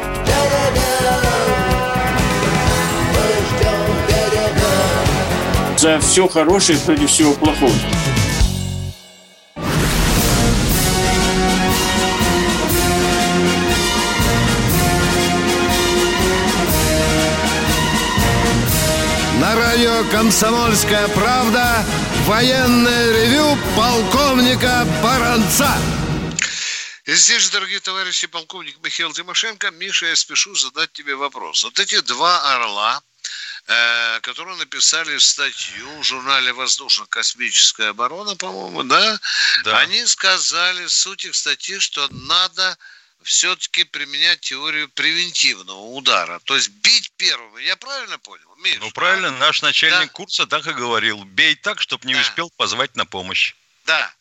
За 5.81 5.99
все 5.99 6.27
хорошее 6.27 6.77
против 6.77 7.09
всего 7.09 7.33
плохого. 7.33 7.73
На 19.39 19.55
радио 19.55 20.03
«Комсомольская 20.11 21.07
правда» 21.07 21.83
военное 22.27 23.11
ревю 23.13 23.57
полковника 23.75 24.85
Баранца. 25.01 25.75
И 27.05 27.13
здесь 27.13 27.41
же, 27.41 27.51
дорогие 27.53 27.79
товарищи, 27.79 28.27
полковник 28.27 28.77
Михаил 28.83 29.11
Тимошенко, 29.13 29.71
Миша, 29.71 30.05
я 30.05 30.15
спешу 30.15 30.53
задать 30.53 30.93
тебе 30.93 31.15
вопрос. 31.15 31.63
Вот 31.63 31.79
эти 31.79 31.99
два 32.01 32.53
орла, 32.53 33.01
Э, 33.67 34.19
которую 34.21 34.57
написали 34.57 35.17
статью 35.19 35.87
в 35.99 36.03
журнале 36.03 36.51
«Воздушно-космическая 36.51 37.89
оборона», 37.89 38.35
по-моему, 38.35 38.83
да? 38.83 39.19
да? 39.63 39.79
Они 39.79 40.05
сказали, 40.07 40.87
суть 40.87 41.25
их 41.25 41.35
статьи, 41.35 41.79
что 41.79 42.07
надо 42.09 42.77
все-таки 43.21 43.83
применять 43.83 44.41
теорию 44.41 44.89
превентивного 44.89 45.79
удара, 45.79 46.39
то 46.43 46.55
есть 46.55 46.69
бить 46.69 47.11
первым. 47.17 47.55
Я 47.57 47.75
правильно 47.75 48.17
понял? 48.17 48.55
Миш, 48.57 48.77
ну, 48.79 48.91
правильно, 48.91 49.31
наш 49.31 49.61
начальник 49.61 50.07
да? 50.07 50.13
курса 50.13 50.47
так 50.47 50.65
и 50.65 50.73
говорил. 50.73 51.23
Бей 51.23 51.55
так, 51.55 51.81
чтобы 51.81 52.07
не 52.07 52.15
да. 52.15 52.21
успел 52.21 52.49
позвать 52.57 52.95
на 52.95 53.05
помощь. 53.05 53.53
Да. 53.85 54.11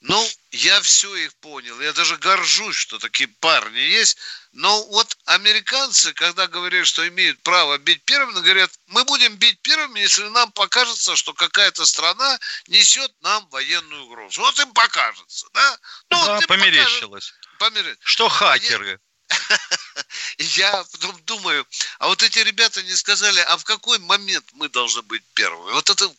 Ну, 0.00 0.30
я 0.50 0.80
все 0.82 1.14
их 1.16 1.34
понял. 1.36 1.80
Я 1.80 1.92
даже 1.92 2.16
горжусь, 2.18 2.76
что 2.76 2.98
такие 2.98 3.28
парни 3.28 3.78
есть. 3.78 4.18
Но 4.52 4.84
вот 4.88 5.16
американцы, 5.24 6.12
когда 6.12 6.46
говорят, 6.46 6.86
что 6.86 7.06
имеют 7.08 7.42
право 7.42 7.78
бить 7.78 8.04
первыми, 8.04 8.40
говорят, 8.40 8.70
мы 8.86 9.04
будем 9.04 9.36
бить 9.36 9.60
первыми, 9.62 10.00
если 10.00 10.24
нам 10.28 10.52
покажется, 10.52 11.16
что 11.16 11.32
какая-то 11.32 11.86
страна 11.86 12.38
несет 12.68 13.10
нам 13.20 13.48
военную 13.48 14.04
угрозу. 14.04 14.40
Вот 14.40 14.58
им 14.58 14.72
покажется, 14.72 15.46
да? 15.54 15.78
Ну, 16.10 16.24
да, 16.24 16.34
вот 16.36 16.46
померещилось. 16.46 17.32
Покажет, 17.58 17.98
Что 18.02 18.28
хакеры? 18.28 19.00
Я 20.38 20.84
потом 20.92 21.18
думаю, 21.24 21.66
а 21.98 22.08
вот 22.08 22.22
эти 22.22 22.38
ребята 22.40 22.82
не 22.82 22.94
сказали, 22.94 23.40
а 23.40 23.56
в 23.56 23.64
какой 23.64 23.98
момент 23.98 24.46
мы 24.52 24.68
должны 24.68 25.02
быть 25.02 25.22
первыми? 25.34 25.72
Вот 25.72 25.90
это 25.90 26.10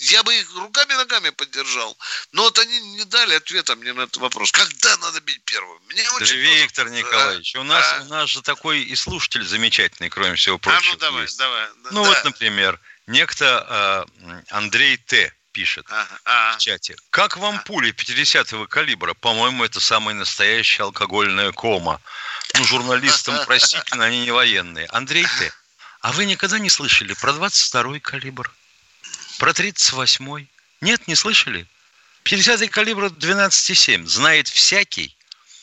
я 0.00 0.22
бы 0.22 0.34
их 0.34 0.54
руками-ногами 0.54 1.30
поддержал. 1.30 1.96
Но 2.32 2.42
вот 2.42 2.58
они 2.58 2.80
не 2.96 3.04
дали 3.04 3.34
ответа 3.34 3.76
мне 3.76 3.92
на 3.92 4.02
этот 4.02 4.16
вопрос. 4.18 4.50
Когда 4.52 4.96
надо 4.98 5.20
бить 5.20 5.42
первым? 5.44 5.78
Мне 5.88 6.08
очень 6.10 6.36
Виктор 6.36 6.86
тоже... 6.86 6.98
Николаевич, 6.98 7.56
у 7.56 7.62
нас, 7.62 7.84
а? 7.98 8.02
у 8.02 8.04
нас 8.06 8.30
же 8.30 8.42
такой 8.42 8.82
и 8.82 8.94
слушатель 8.96 9.44
замечательный, 9.44 10.10
кроме 10.10 10.36
всего 10.36 10.58
прочего. 10.58 10.92
А, 10.92 10.94
ну 10.94 10.98
давай, 10.98 11.22
есть. 11.22 11.38
давай. 11.38 11.66
Ну 11.90 12.04
да. 12.04 12.08
вот, 12.08 12.24
например, 12.24 12.80
некто 13.06 14.06
э, 14.18 14.42
Андрей 14.50 14.96
Т. 14.96 15.32
пишет 15.52 15.86
а, 15.90 16.06
а, 16.24 16.56
в 16.56 16.58
чате. 16.58 16.96
Как 17.10 17.36
вам 17.36 17.56
а. 17.56 17.62
пули 17.62 17.92
50-го 17.92 18.66
калибра? 18.66 19.14
По-моему, 19.14 19.64
это 19.64 19.80
самая 19.80 20.14
настоящая 20.14 20.84
алкогольная 20.84 21.52
кома. 21.52 22.00
Ну, 22.54 22.64
журналистам 22.64 23.44
простительно, 23.46 24.04
они 24.04 24.22
не 24.22 24.30
военные. 24.30 24.86
Андрей 24.86 25.24
Т. 25.38 25.52
А 26.00 26.12
вы 26.12 26.24
никогда 26.24 26.58
не 26.58 26.68
слышали 26.68 27.14
про 27.14 27.32
22-й 27.32 28.00
калибр? 28.00 28.52
Про 29.42 29.50
38-й? 29.50 30.46
Нет, 30.82 31.08
не 31.08 31.16
слышали? 31.16 31.66
50-й 32.24 32.68
калибр 32.68 33.06
12,7 33.06 34.06
знает 34.06 34.46
всякий, 34.46 35.16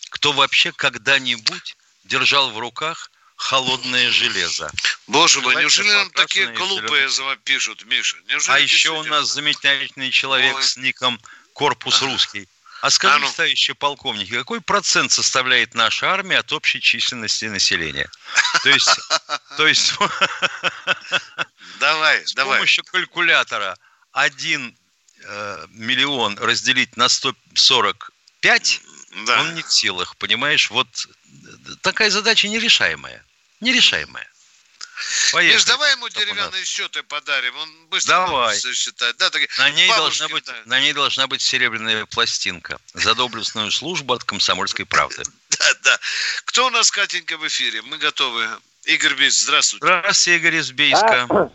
кто 0.10 0.34
вообще 0.34 0.74
когда-нибудь 0.74 1.78
держал 2.04 2.52
в 2.52 2.60
руках 2.60 3.10
холодное 3.38 4.12
железо. 4.12 4.70
Боже 5.08 5.40
мой, 5.40 5.56
неужели 5.56 5.90
нам 5.92 6.12
такие 6.12 6.48
глупые 6.48 7.08
пишут, 7.46 7.86
Миша? 7.86 8.18
Неужели 8.28 8.54
а 8.54 8.60
еще 8.60 8.90
у 8.90 9.04
нас 9.04 9.32
замечательный 9.32 10.12
человек 10.12 10.58
Ой. 10.58 10.64
с 10.64 10.76
ником 10.76 11.18
«Корпус 11.54 12.02
русский». 12.02 12.50
А 12.82 12.90
скажи, 12.90 13.16
а 13.16 13.20
ну. 13.20 13.32
товарищи 13.32 13.74
полковники, 13.74 14.34
какой 14.34 14.62
процент 14.62 15.12
составляет 15.12 15.74
наша 15.74 16.12
армия 16.12 16.38
от 16.38 16.52
общей 16.54 16.80
численности 16.80 17.46
населения? 17.46 18.10
То 18.64 18.70
есть, 18.70 18.90
то 19.58 19.68
есть 19.68 19.94
давай, 21.94 22.28
с 22.28 22.34
давай. 22.34 22.58
помощью 22.58 22.84
калькулятора 22.84 23.78
1 24.14 24.78
э, 25.24 25.66
миллион 25.70 26.38
разделить 26.38 26.98
на 26.98 27.10
145, 27.10 28.82
да. 29.26 29.42
он 29.42 29.56
не 29.56 29.62
в 29.62 29.72
силах, 29.72 30.16
понимаешь? 30.18 30.70
Вот 30.70 30.88
такая 31.82 32.10
задача 32.10 32.48
нерешаемая. 32.48 33.24
Нерешаемая. 33.62 34.30
Поехали. 35.32 35.56
Миш, 35.56 35.66
давай 35.66 35.92
ему 35.94 36.10
деревянные 36.10 36.66
счеты 36.66 37.04
подарим, 37.04 37.56
он 37.56 37.86
быстро 37.88 38.10
давай. 38.10 38.60
считает. 38.60 39.16
Да, 39.18 39.30
так, 39.30 39.42
на, 39.58 39.70
ней 39.70 39.88
должна 39.88 40.28
быть, 40.28 40.44
да. 40.44 40.56
на 40.66 40.80
ней 40.80 40.94
должна 40.94 41.28
быть 41.28 41.42
серебряная 41.42 42.06
пластинка 42.06 42.80
за 42.94 43.16
доблестную 43.16 43.72
службу 43.72 44.14
от 44.14 44.24
комсомольской 44.24 44.86
правды. 44.86 45.24
Да, 45.60 45.74
да. 45.84 46.00
Кто 46.46 46.68
у 46.68 46.70
нас, 46.70 46.90
Катенька, 46.90 47.38
в 47.38 47.46
эфире? 47.46 47.82
Мы 47.82 47.98
готовы. 47.98 48.48
Игорь 48.86 49.16
Бейс, 49.16 49.42
здравствуйте. 49.42 49.86
Здравствуйте, 49.86 50.38
Игорь 50.38 50.56
из 50.56 50.72
Бейска. 50.72 51.52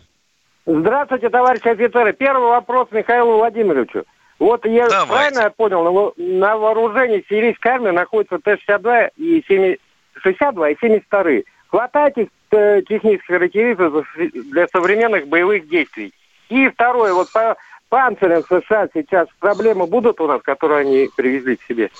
Здравствуйте, 0.65 1.29
товарищи 1.29 1.67
офицеры. 1.67 2.13
Первый 2.13 2.49
вопрос 2.49 2.87
Михаилу 2.91 3.37
Владимировичу. 3.37 4.03
Вот 4.39 4.65
я 4.65 4.87
Давайте. 4.87 5.13
правильно 5.13 5.39
я 5.41 5.49
понял, 5.51 6.13
на 6.17 6.57
вооружении 6.57 7.23
сирийской 7.29 7.67
армии 7.69 7.91
находится 7.91 8.39
Т-62 8.39 9.11
и 9.15 9.43
7, 9.47 9.75
62 10.21 10.69
и 10.71 10.77
72. 10.81 11.23
Хватает 11.67 12.17
их 12.17 12.27
э, 12.51 12.81
технических 12.81 13.27
характеристик 13.27 14.51
для 14.51 14.67
современных 14.67 15.27
боевых 15.27 15.69
действий. 15.69 16.13
И 16.49 16.67
второе, 16.69 17.13
вот 17.13 17.31
по 17.31 17.55
панцирям 17.89 18.43
США 18.43 18.89
сейчас 18.93 19.27
проблемы 19.39 19.85
будут 19.85 20.19
у 20.19 20.27
нас, 20.27 20.41
которые 20.41 20.81
они 20.81 21.09
привезли 21.15 21.55
к 21.55 21.63
себе? 21.63 21.91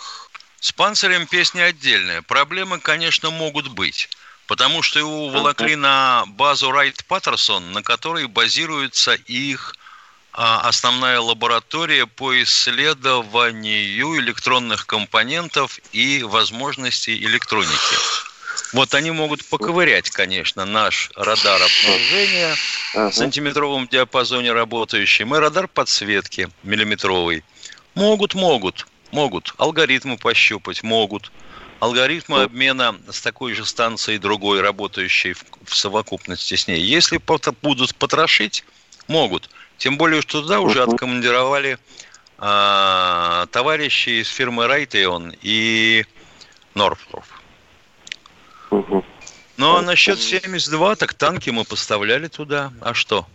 С 0.60 0.72
панцирем 0.72 1.28
песня 1.28 1.66
отдельная. 1.66 2.24
Проблемы, 2.24 2.80
конечно, 2.80 3.30
могут 3.30 3.70
быть. 3.70 4.10
Потому 4.48 4.84
что 4.84 5.00
его 5.00 5.28
уволокли 5.28 5.76
на 5.76 6.26
базу 6.28 6.72
Райт 6.72 7.04
Паттерсон, 7.06 7.72
на 7.72 7.82
которой 7.82 8.28
базируется 8.28 9.14
их 9.14 9.76
а, 10.34 10.68
основная 10.68 11.20
лаборатория 11.20 12.06
по 12.06 12.42
исследованию 12.44 14.20
электронных 14.20 14.86
компонентов 14.86 15.80
и 15.94 16.22
возможностей 16.24 17.18
электроники. 17.18 17.96
Вот 18.74 18.94
они 18.94 19.12
могут 19.12 19.46
поковырять, 19.46 20.10
конечно, 20.10 20.66
наш 20.66 21.10
радар 21.16 21.62
обнаружения 21.62 22.56
в 22.94 23.12
сантиметровом 23.12 23.88
диапазоне 23.88 24.52
работающий, 24.52 25.26
и 25.26 25.40
радар 25.40 25.68
подсветки 25.68 26.50
миллиметровый. 26.64 27.44
Могут, 27.96 28.34
могут 28.34 28.86
могут. 29.16 29.54
Алгоритмы 29.58 30.18
пощупать 30.18 30.84
могут. 30.84 31.32
Алгоритмы 31.86 32.42
обмена 32.42 32.96
с 33.12 33.22
такой 33.22 33.54
же 33.54 33.64
станцией 33.64 34.18
другой, 34.18 34.60
работающей 34.60 35.34
в, 35.34 35.46
в 35.66 35.76
совокупности 35.76 36.56
с 36.56 36.68
ней. 36.68 36.80
Если 36.80 37.22
будут 37.62 37.96
потрошить, 37.96 38.66
могут. 39.08 39.52
Тем 39.78 39.96
более, 39.96 40.22
что 40.22 40.42
туда 40.42 40.62
уже 40.62 40.82
откомандировали 40.82 41.78
а, 42.40 43.46
товарищи 43.52 44.22
из 44.22 44.30
фирмы 44.30 44.66
Райтеон 44.66 45.36
и 45.44 46.06
Норфорф. 46.74 47.42
Ну, 48.72 49.76
а 49.76 49.82
насчет 49.84 50.20
72, 50.20 50.96
так 50.96 51.14
танки 51.14 51.52
мы 51.52 51.66
поставляли 51.66 52.28
туда. 52.28 52.74
А 52.82 52.96
что? 52.96 53.28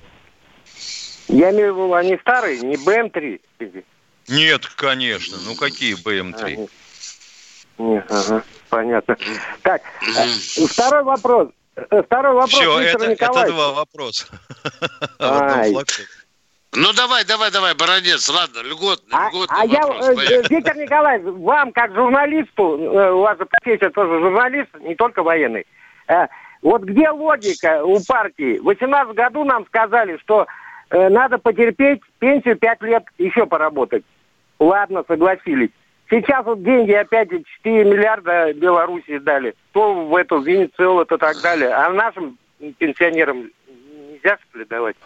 Я 1.28 1.52
имею 1.52 1.72
в 1.72 1.76
виду, 1.76 1.94
они 1.94 2.18
старые, 2.18 2.58
не 2.58 2.74
БМ-3. 2.74 3.84
Нет, 4.26 4.66
конечно. 4.66 5.38
Ну 5.44 5.54
какие 5.54 5.94
БМ-3? 5.94 6.68
Нет, 7.80 8.04
ага, 8.10 8.42
понятно. 8.68 9.16
Так, 9.62 9.80
э, 10.02 10.66
второй 10.68 11.02
вопрос. 11.02 11.48
Э, 11.76 12.02
второй 12.02 12.34
вопрос. 12.34 12.52
Все, 12.52 12.78
это, 12.80 13.04
это 13.06 13.46
два 13.46 13.72
вопроса. 13.72 14.26
Ну 16.72 16.92
давай, 16.92 17.24
давай, 17.24 17.50
давай, 17.50 17.74
Баранец, 17.74 18.28
ладно, 18.28 18.60
льготный, 18.60 19.10
а, 19.10 19.28
льготный 19.28 19.56
а 19.58 19.66
вопрос, 19.66 20.06
я, 20.22 20.38
э, 20.38 20.42
Виктор 20.48 20.76
Николаевич, 20.76 21.26
вам 21.26 21.72
как 21.72 21.92
журналисту, 21.96 22.62
у 22.62 23.20
вас 23.22 23.36
же 23.38 23.46
профессия 23.46 23.90
тоже 23.90 24.20
журналист, 24.20 24.68
не 24.78 24.94
только 24.94 25.24
военный, 25.24 25.66
вот 26.62 26.82
где 26.82 27.10
логика 27.10 27.82
у 27.84 27.98
партии? 28.06 28.58
В 28.58 28.66
18 28.66 29.16
году 29.16 29.42
нам 29.42 29.66
сказали, 29.66 30.16
что 30.18 30.46
надо 30.90 31.38
потерпеть 31.38 32.02
пенсию 32.20 32.56
5 32.56 32.82
лет 32.82 33.02
еще 33.18 33.46
поработать. 33.46 34.04
Ладно, 34.60 35.02
согласились. 35.08 35.70
Сейчас 36.10 36.44
вот 36.44 36.62
деньги 36.64 36.92
опять 36.92 37.28
4 37.30 37.84
миллиарда 37.84 38.52
Беларуси 38.54 39.18
дали. 39.18 39.54
То 39.72 40.06
в 40.06 40.16
эту 40.16 40.40
Венецуэлу, 40.40 41.04
то 41.04 41.16
так 41.16 41.40
далее. 41.40 41.70
А 41.70 41.88
нашим 41.90 42.36
пенсионерам 42.78 43.48
нельзя, 43.68 44.36
что 44.48 44.58
ли, 44.58 44.64
давать? 44.64 44.96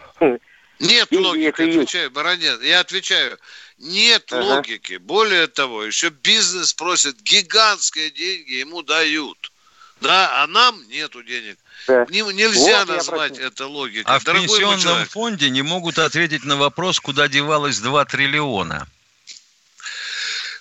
Нет 0.81 1.09
деньги 1.11 1.25
логики, 1.25 1.63
отвечаю, 1.63 2.11
Баранец. 2.11 2.61
Я 2.63 2.81
отвечаю. 2.81 3.39
Нет 3.79 4.33
ага. 4.33 4.43
логики. 4.43 4.97
Более 4.97 5.47
того, 5.47 5.85
еще 5.85 6.09
бизнес 6.09 6.73
просит 6.73 7.21
гигантские 7.23 8.11
деньги, 8.11 8.55
ему 8.55 8.83
дают. 8.83 9.53
Да, 10.01 10.43
а 10.43 10.47
нам 10.47 10.83
нету 10.89 11.23
денег. 11.23 11.59
Да. 11.87 12.07
Не, 12.11 12.23
нельзя 12.33 12.85
вот 12.87 12.97
назвать 12.97 13.39
это 13.39 13.67
логикой. 13.67 14.05
А 14.07 14.19
в 14.19 14.25
пенсионном 14.25 15.05
фонде 15.07 15.51
не 15.51 15.63
могут 15.63 15.99
ответить 15.99 16.45
на 16.45 16.57
вопрос, 16.57 16.99
куда 16.99 17.29
девалось 17.29 17.79
2 17.79 18.05
триллиона. 18.07 18.87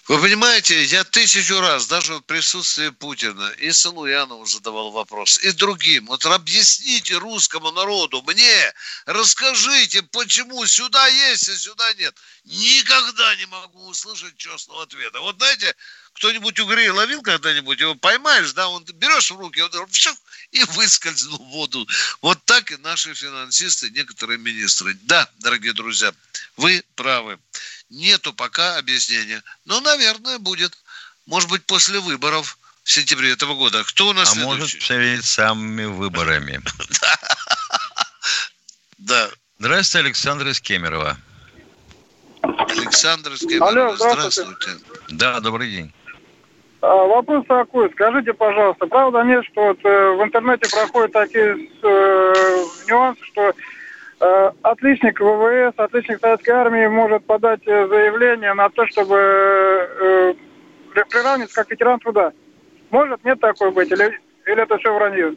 Вы 0.10 0.20
понимаете, 0.20 0.84
я 0.84 1.06
тысячу 1.06 1.62
раз, 1.62 1.88
даже 1.88 2.16
в 2.16 2.22
присутствии 2.22 2.90
Путина, 2.90 3.48
и 3.60 3.72
Салуянову 3.72 4.46
задавал 4.46 4.92
вопрос, 4.92 5.38
и 5.38 5.54
другим. 5.54 6.08
Вот 6.08 6.26
объясните 6.26 7.16
русскому 7.16 7.72
народу, 7.72 8.22
мне, 8.28 8.74
расскажите, 9.06 10.04
почему 10.04 10.66
сюда 10.66 11.08
есть, 11.08 11.48
а 11.48 11.56
сюда 11.56 11.94
нет. 11.94 12.14
Никогда 12.44 13.34
не 13.38 13.46
могу 13.46 13.86
услышать 13.88 14.36
честного 14.36 14.84
ответа. 14.84 15.22
Вот 15.22 15.38
знаете, 15.38 15.74
кто-нибудь 16.12 16.60
угрей 16.60 16.90
ловил 16.90 17.22
когда-нибудь, 17.22 17.80
его 17.80 17.96
поймаешь, 17.96 18.52
да, 18.52 18.68
он 18.68 18.84
берешь 18.84 19.32
в 19.32 19.40
руки, 19.40 19.62
он 19.62 19.72
и 20.52 20.64
выскользнул 20.66 21.38
в 21.38 21.50
воду. 21.52 21.88
Вот 22.22 22.44
так 22.44 22.72
и 22.72 22.78
наши 22.78 23.14
финансисты, 23.14 23.90
некоторые 23.92 24.38
министры. 24.38 24.96
Да, 25.04 25.30
дорогие 25.40 25.72
друзья, 25.72 26.14
вы 26.58 26.84
правы. 26.96 27.40
Нету 27.94 28.34
пока 28.34 28.78
объяснения. 28.78 29.44
Но, 29.66 29.80
наверное, 29.80 30.40
будет. 30.40 30.74
Может 31.28 31.50
быть, 31.50 31.64
после 31.66 32.00
выборов 32.00 32.58
в 32.84 32.92
сентябре 32.92 33.32
этого 33.32 33.54
года. 33.54 33.84
Кто 33.84 34.08
у 34.08 34.14
нас 34.14 34.32
А 34.32 34.34
следующий? 34.34 34.78
может, 34.78 34.88
перед 34.88 35.24
самыми 35.24 35.86
выборами. 35.86 36.60
Да. 38.98 39.30
Здравствуйте, 39.60 40.06
Александр 40.06 40.48
из 40.48 40.62
Кемерово. 40.62 41.18
Александр 42.42 43.34
из 43.34 43.40
Кемерово, 43.40 43.98
здравствуйте. 43.98 44.70
Да, 45.10 45.42
добрый 45.42 45.70
день. 45.70 45.94
А, 46.80 46.88
вопрос 46.88 47.46
такой, 47.48 47.92
скажите, 47.92 48.34
пожалуйста, 48.34 48.88
правда 48.88 49.24
нет, 49.24 49.44
что 49.52 49.62
вот, 49.62 49.80
э, 49.84 50.12
в 50.16 50.24
интернете 50.24 50.70
проходят 50.70 51.12
такие 51.12 51.70
э, 51.82 52.66
нюансы, 52.88 53.22
что 53.26 53.54
отличник 54.62 55.20
ВВС, 55.20 55.74
отличник 55.78 56.20
советской 56.20 56.52
армии 56.52 56.88
может 56.88 57.26
подать 57.26 57.62
э, 57.66 57.88
заявление 57.88 58.54
на 58.54 58.70
то, 58.70 58.88
чтобы 58.88 59.18
э, 59.18 60.34
приравниться 61.10 61.56
как 61.56 61.70
ветеран 61.70 62.00
труда. 62.00 62.32
Может, 62.90 63.24
нет 63.24 63.40
такой 63.40 63.72
быть, 63.72 63.92
или, 63.92 64.20
или 64.46 64.62
это 64.62 64.78
все 64.78 64.94
вранье? 64.94 65.36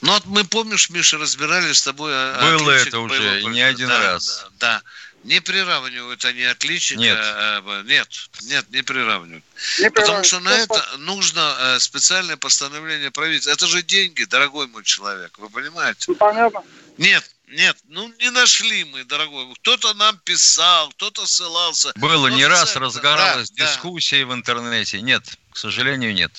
Ну 0.00 0.12
вот 0.12 0.22
мы, 0.26 0.44
помнишь, 0.44 0.90
Миша, 0.90 1.18
разбирались 1.18 1.78
с 1.78 1.84
тобой... 1.84 2.12
Было 2.12 2.70
это 2.70 2.98
уже, 2.98 3.44
не 3.44 3.60
один 3.60 3.88
да, 3.88 4.12
раз. 4.12 4.50
Да, 4.58 4.80
да. 4.80 4.82
Не 5.24 5.40
приравнивают 5.40 6.24
они 6.24 6.42
отличника. 6.42 7.00
Нет. 7.00 7.18
А, 7.20 7.82
нет, 7.84 8.08
нет, 8.42 8.68
не 8.70 8.82
приравнивают. 8.82 9.44
Не 9.78 9.90
Потому 9.90 10.24
что 10.24 10.40
на 10.40 10.50
это 10.50 10.84
нужно 10.98 11.76
специальное 11.78 12.36
постановление 12.36 13.10
правительства. 13.10 13.50
Это 13.50 13.66
же 13.66 13.82
деньги, 13.82 14.24
дорогой 14.24 14.66
мой 14.66 14.82
человек, 14.82 15.38
вы 15.38 15.48
понимаете? 15.48 16.06
Ну, 16.08 16.14
понятно. 16.16 16.62
Нет, 16.98 17.24
нет, 17.48 17.76
ну 17.88 18.12
не 18.18 18.30
нашли 18.30 18.84
мы, 18.84 19.04
дорогой. 19.04 19.46
Кто-то 19.56 19.94
нам 19.94 20.18
писал, 20.18 20.90
кто-то 20.90 21.26
ссылался. 21.26 21.92
Было 21.96 22.28
не 22.28 22.46
раз, 22.46 22.76
разгоралась 22.76 23.50
да, 23.50 23.66
дискуссия 23.66 24.24
да. 24.24 24.32
в 24.32 24.34
интернете. 24.34 25.00
Нет, 25.02 25.22
к 25.52 25.56
сожалению, 25.56 26.14
нет. 26.14 26.32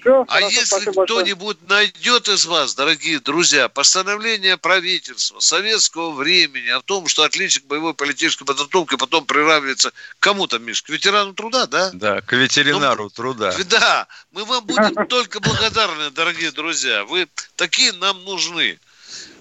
Все, 0.00 0.22
а 0.22 0.24
хорошо, 0.26 0.48
если 0.48 0.90
кто-нибудь 0.90 1.68
найдет 1.68 2.28
из 2.28 2.46
вас, 2.46 2.74
дорогие 2.74 3.20
друзья, 3.20 3.68
постановление 3.68 4.56
правительства 4.56 5.40
советского 5.40 6.12
времени 6.12 6.68
о 6.68 6.80
том, 6.80 7.06
что 7.08 7.22
отличник 7.22 7.66
боевой 7.66 7.94
политической 7.94 8.44
подготовки 8.44 8.96
потом 8.96 9.26
приравнивается 9.26 9.90
к 9.90 9.94
кому-то, 10.20 10.58
Миш, 10.58 10.82
к 10.82 10.88
ветерану 10.88 11.34
труда, 11.34 11.66
да? 11.66 11.90
Да, 11.92 12.20
к 12.20 12.32
ветеринару 12.32 13.04
ну, 13.04 13.10
труда. 13.10 13.54
Да, 13.68 14.06
мы 14.32 14.44
вам 14.44 14.64
будем 14.64 15.06
только 15.08 15.40
благодарны, 15.40 16.10
дорогие 16.10 16.50
друзья. 16.50 17.04
Вы 17.04 17.28
такие 17.56 17.92
нам 17.92 18.24
нужны. 18.24 18.78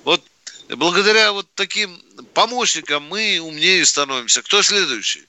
Вот 0.03 0.21
благодаря 0.69 1.31
вот 1.31 1.47
таким 1.55 2.01
помощникам 2.33 3.03
мы 3.03 3.39
умнее 3.39 3.85
становимся. 3.85 4.41
Кто 4.41 4.61
следующий? 4.61 5.25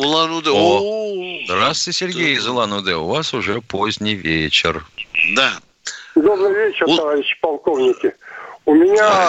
Улан-Удэ. 0.00 0.50
О, 0.50 1.44
здравствуйте, 1.44 1.98
Сергей 1.98 2.34
из 2.34 2.48
Улан-Удэ. 2.48 2.94
У 2.94 3.06
вас 3.06 3.34
уже 3.34 3.60
поздний 3.60 4.14
вечер. 4.14 4.82
Да. 5.36 5.52
Добрый 6.14 6.54
вечер, 6.54 6.86
У... 6.88 6.96
товарищи 6.96 7.36
полковники. 7.40 8.14
У 8.64 8.74
меня 8.74 9.28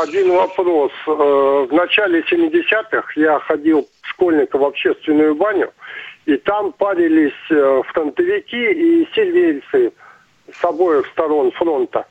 один 0.00 0.30
вопрос. 0.30 0.92
Э, 1.08 1.10
в 1.10 1.72
начале 1.72 2.20
70-х 2.20 3.12
я 3.16 3.40
ходил 3.40 3.88
школьника 4.02 4.58
в 4.58 4.64
общественную 4.64 5.34
баню, 5.34 5.72
и 6.26 6.36
там 6.36 6.72
парились 6.72 7.32
э, 7.50 7.82
фронтовики 7.92 8.56
и 8.56 9.08
сильвейцы 9.12 9.92
с 10.52 10.64
обоих 10.64 11.06
сторон 11.08 11.50
фронта. 11.50 12.06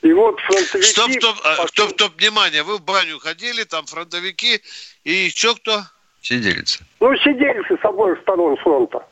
И 0.00 0.10
вот 0.12 0.40
фронтовики... 0.40 0.88
Стоп, 0.88 1.10
стоп, 1.12 1.36
а, 1.44 1.66
стоп, 1.68 1.90
стоп, 1.90 2.12
внимание, 2.18 2.62
вы 2.62 2.78
в 2.78 2.82
баню 2.82 3.18
ходили, 3.18 3.64
там 3.64 3.84
фронтовики, 3.84 4.62
и 5.04 5.12
еще 5.12 5.54
кто? 5.54 5.82
Сидельцы. 6.22 6.85
Ну, 7.00 7.16
сидельцы 7.16 7.76
с 7.80 7.84
обоих 7.84 8.18
сторон 8.20 8.56
фронта. 8.56 9.06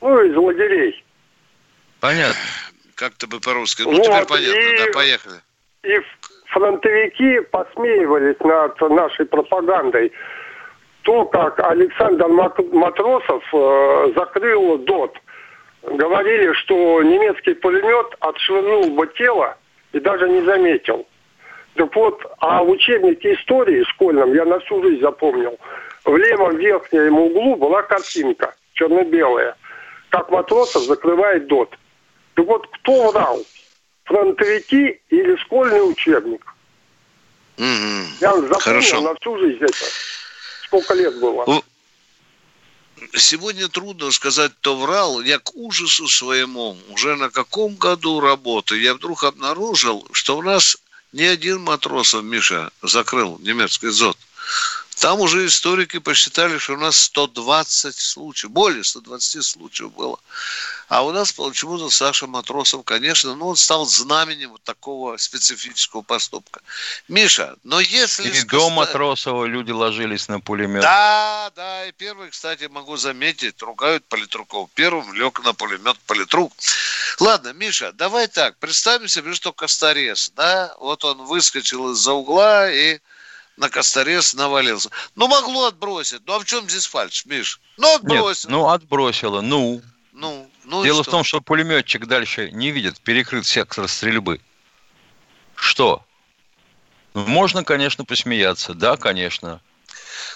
Ну, 0.00 0.22
из 0.22 0.36
лагерей. 0.36 1.04
Понятно. 2.00 2.40
Как-то 2.94 3.26
бы 3.26 3.40
по-русски. 3.40 3.82
Ну, 3.82 3.92
вот, 3.92 4.02
теперь 4.02 4.26
понятно, 4.26 4.58
и, 4.58 4.78
да, 4.78 4.92
поехали. 4.92 5.36
И 5.82 6.00
фронтовики 6.46 7.40
посмеивались 7.50 8.38
над 8.40 8.78
нашей 8.90 9.26
пропагандой. 9.26 10.12
То, 11.02 11.24
как 11.26 11.58
Александр 11.60 12.26
Матросов 12.28 13.42
э, 13.52 14.12
закрыл 14.14 14.78
ДОТ. 14.78 15.16
Говорили, 15.82 16.52
что 16.54 17.02
немецкий 17.02 17.54
пулемет 17.54 18.14
отшвырнул 18.20 18.90
бы 18.90 19.06
тело 19.16 19.56
и 19.92 20.00
даже 20.00 20.28
не 20.28 20.42
заметил. 20.42 21.06
Так 21.74 21.94
вот, 21.96 22.22
а 22.40 22.62
в 22.62 22.68
учебнике 22.68 23.34
истории 23.34 23.82
школьном 23.84 24.34
я 24.34 24.44
на 24.44 24.58
всю 24.60 24.82
жизнь 24.82 25.00
запомнил. 25.00 25.58
В 26.04 26.16
левом 26.16 26.56
верхнем 26.56 27.18
углу 27.18 27.56
была 27.56 27.82
картинка, 27.82 28.54
черно-белая, 28.74 29.56
как 30.08 30.30
Матросов 30.30 30.84
закрывает 30.84 31.46
ДОТ. 31.46 31.76
Так 32.34 32.46
вот, 32.46 32.66
кто 32.68 33.10
врал? 33.10 33.44
Фронтовики 34.04 35.00
или 35.10 35.36
школьный 35.36 35.88
учебник? 35.88 36.44
Mm-hmm. 37.56 38.04
Я 38.20 38.32
запомнил 38.32 38.60
Хорошо. 38.60 39.00
на 39.02 39.14
всю 39.16 39.38
жизнь 39.38 39.62
это. 39.62 39.84
Сколько 40.64 40.94
лет 40.94 41.20
было? 41.20 41.62
Сегодня 43.14 43.68
трудно 43.68 44.10
сказать, 44.10 44.52
кто 44.60 44.76
врал. 44.76 45.20
Я 45.20 45.38
к 45.38 45.54
ужасу 45.54 46.08
своему 46.08 46.76
уже 46.90 47.16
на 47.16 47.30
каком 47.30 47.74
году 47.76 48.20
работы 48.20 48.78
я 48.78 48.94
вдруг 48.94 49.24
обнаружил, 49.24 50.06
что 50.12 50.38
у 50.38 50.42
нас 50.42 50.78
ни 51.12 51.24
один 51.24 51.60
матросов, 51.60 52.22
Миша, 52.22 52.70
закрыл 52.82 53.38
немецкий 53.40 53.88
зод. 53.88 54.16
Там 55.00 55.18
уже 55.20 55.46
историки 55.46 55.98
посчитали, 55.98 56.58
что 56.58 56.74
у 56.74 56.76
нас 56.76 56.98
120 56.98 57.96
случаев, 57.96 58.52
более 58.52 58.84
120 58.84 59.42
случаев 59.42 59.94
было. 59.94 60.18
А 60.88 61.02
у 61.06 61.10
нас 61.10 61.32
почему-то 61.32 61.88
Саша 61.88 62.26
Матросов, 62.26 62.84
конечно, 62.84 63.34
ну, 63.34 63.48
он 63.48 63.56
стал 63.56 63.86
знаменем 63.86 64.50
вот 64.50 64.62
такого 64.62 65.16
специфического 65.16 66.02
поступка. 66.02 66.60
Миша, 67.08 67.56
но 67.64 67.80
если... 67.80 68.28
И 68.28 68.42
до 68.42 68.68
Матросова 68.68 69.46
люди 69.46 69.70
ложились 69.70 70.28
на 70.28 70.38
пулемет. 70.38 70.82
Да, 70.82 71.50
да, 71.56 71.86
и 71.86 71.92
первый, 71.92 72.28
кстати, 72.28 72.64
могу 72.64 72.98
заметить, 72.98 73.62
ругают 73.62 74.04
Политруков. 74.04 74.68
Первым 74.74 75.14
лег 75.14 75.42
на 75.42 75.54
пулемет 75.54 75.96
Политрук. 76.06 76.52
Ладно, 77.20 77.54
Миша, 77.54 77.92
давай 77.92 78.28
так, 78.28 78.58
представим 78.58 79.08
себе, 79.08 79.32
что 79.32 79.54
Косторез, 79.54 80.30
да, 80.36 80.76
вот 80.78 81.06
он 81.06 81.24
выскочил 81.24 81.92
из-за 81.92 82.12
угла 82.12 82.70
и 82.70 82.98
на 83.60 83.68
Косторез 83.68 84.32
навалился. 84.34 84.90
Ну, 85.14 85.28
могло 85.28 85.66
отбросить. 85.66 86.22
Ну, 86.26 86.32
а 86.32 86.40
в 86.40 86.46
чем 86.46 86.68
здесь 86.68 86.86
фальш, 86.86 87.26
Миш? 87.26 87.60
Ну, 87.76 87.94
отбросил. 87.94 88.48
Нет, 88.48 88.58
ну, 88.58 88.68
отбросило. 88.68 89.42
Ну. 89.42 89.82
Ну, 90.12 90.50
ну 90.64 90.82
Дело 90.82 91.02
в 91.02 91.06
том, 91.06 91.24
что 91.24 91.40
пулеметчик 91.42 92.06
дальше 92.06 92.50
не 92.50 92.70
видит, 92.70 93.00
перекрыт 93.00 93.46
сектор 93.46 93.86
стрельбы. 93.86 94.40
Что? 95.54 96.02
Ну, 97.12 97.26
можно, 97.26 97.62
конечно, 97.62 98.04
посмеяться. 98.04 98.72
Да, 98.72 98.96
конечно. 98.96 99.60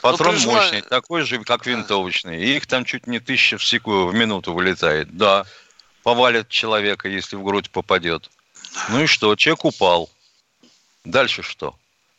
Патрон 0.03 0.35
пришла... 0.35 0.55
мощный, 0.55 0.83
такой 0.83 1.23
же, 1.23 1.43
как 1.45 1.65
винтовочный. 1.65 2.45
И 2.45 2.57
их 2.57 2.67
там 2.67 2.85
чуть 2.85 3.07
не 3.07 3.21
тысяча 3.21 3.57
в 3.57 3.65
секунду, 3.65 4.09
в 4.09 4.15
минуту 4.15 4.53
вылетает. 4.53 5.17
Да, 5.17 5.47
повалит 6.03 6.51
человека, 6.51 7.09
если 7.09 7.37
в 7.37 7.43
грудь 7.43 7.71
попадет. 7.71 8.31
Ну 8.91 9.03
и 9.03 9.07
что? 9.07 9.35
Человек 9.35 9.65
упал. 9.65 10.11
Дальше 11.05 11.43
что? 11.43 11.75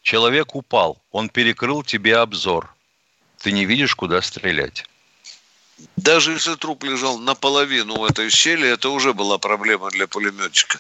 Человек 0.06 0.54
упал, 0.54 1.02
он 1.12 1.30
перекрыл 1.30 1.82
тебе 1.82 2.18
обзор. 2.18 2.72
Ты 3.40 3.52
не 3.52 3.66
видишь, 3.66 3.96
куда 3.96 4.22
стрелять. 4.22 4.86
Даже 5.98 6.34
если 6.34 6.54
труп 6.54 6.84
лежал 6.84 7.18
наполовину 7.18 7.98
в 7.98 8.06
этой 8.06 8.30
щели, 8.30 8.70
это 8.70 8.90
уже 8.90 9.16
была 9.16 9.40
проблема 9.40 9.90
для 9.90 10.06
пулеметчика. 10.06 10.80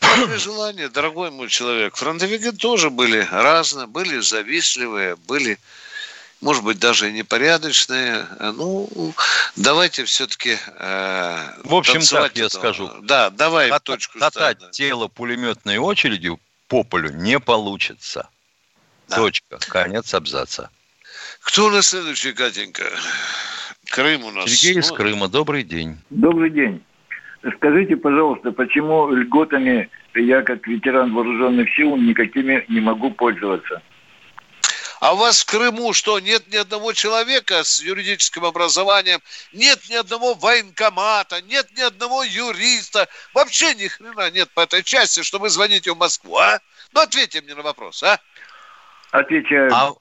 При 0.00 0.36
желание, 0.38 0.88
дорогой 0.88 1.30
мой 1.30 1.48
человек, 1.48 1.94
фронтовики 1.94 2.50
тоже 2.50 2.90
были 2.90 3.24
разные, 3.30 3.86
были 3.86 4.18
завистливые, 4.18 5.14
были, 5.14 5.56
может 6.40 6.64
быть, 6.64 6.80
даже 6.80 7.12
непорядочные. 7.12 8.26
Ну, 8.40 9.14
давайте 9.54 10.04
все-таки 10.04 10.58
э, 10.66 11.62
В 11.62 11.76
общем, 11.76 12.02
так 12.02 12.36
я 12.36 12.50
скажу. 12.50 12.90
Да, 13.02 13.30
давай 13.30 13.70
Кат- 13.70 13.84
точку 13.84 14.18
Катать 14.18 14.58
ставь. 14.58 14.72
тело 14.72 15.06
пулеметной 15.06 15.78
очередью 15.78 16.40
по 16.66 16.82
полю 16.82 17.10
не 17.12 17.38
получится. 17.38 18.28
Да. 19.08 19.16
Точка. 19.16 19.58
Конец 19.68 20.14
абзаца. 20.14 20.70
Кто 21.40 21.66
у 21.66 21.70
нас 21.70 21.88
следующий, 21.88 22.32
Катенька? 22.32 22.84
Крым 23.90 24.24
у 24.24 24.30
нас. 24.30 24.50
Сергей 24.50 24.80
из 24.80 24.90
Крыма. 24.90 25.28
Добрый 25.28 25.62
день. 25.62 25.98
Добрый 26.10 26.50
день. 26.50 26.82
Скажите, 27.56 27.96
пожалуйста, 27.96 28.52
почему 28.52 29.10
льготами 29.10 29.90
я, 30.14 30.42
как 30.42 30.66
ветеран 30.66 31.12
вооруженных 31.12 31.68
сил, 31.74 31.96
никакими 31.96 32.64
не 32.68 32.80
могу 32.80 33.10
пользоваться? 33.10 33.82
А 35.00 35.12
у 35.12 35.16
вас 35.16 35.42
в 35.42 35.44
Крыму 35.44 35.92
что, 35.92 36.18
нет 36.18 36.50
ни 36.50 36.56
одного 36.56 36.94
человека 36.94 37.62
с 37.62 37.82
юридическим 37.82 38.46
образованием, 38.46 39.20
нет 39.52 39.78
ни 39.90 39.94
одного 39.96 40.32
военкомата, 40.32 41.42
нет 41.42 41.68
ни 41.76 41.82
одного 41.82 42.24
юриста, 42.24 43.06
вообще 43.34 43.74
ни 43.74 43.86
хрена 43.86 44.30
нет 44.30 44.48
по 44.54 44.62
этой 44.62 44.82
части, 44.82 45.22
что 45.22 45.38
вы 45.38 45.50
звоните 45.50 45.92
в 45.92 45.98
Москву, 45.98 46.38
а? 46.38 46.58
Ну, 46.92 47.00
ответьте 47.02 47.42
мне 47.42 47.54
на 47.54 47.60
вопрос, 47.60 48.02
а? 48.02 48.18
Отвечаю. 49.14 49.72
А... 49.72 49.92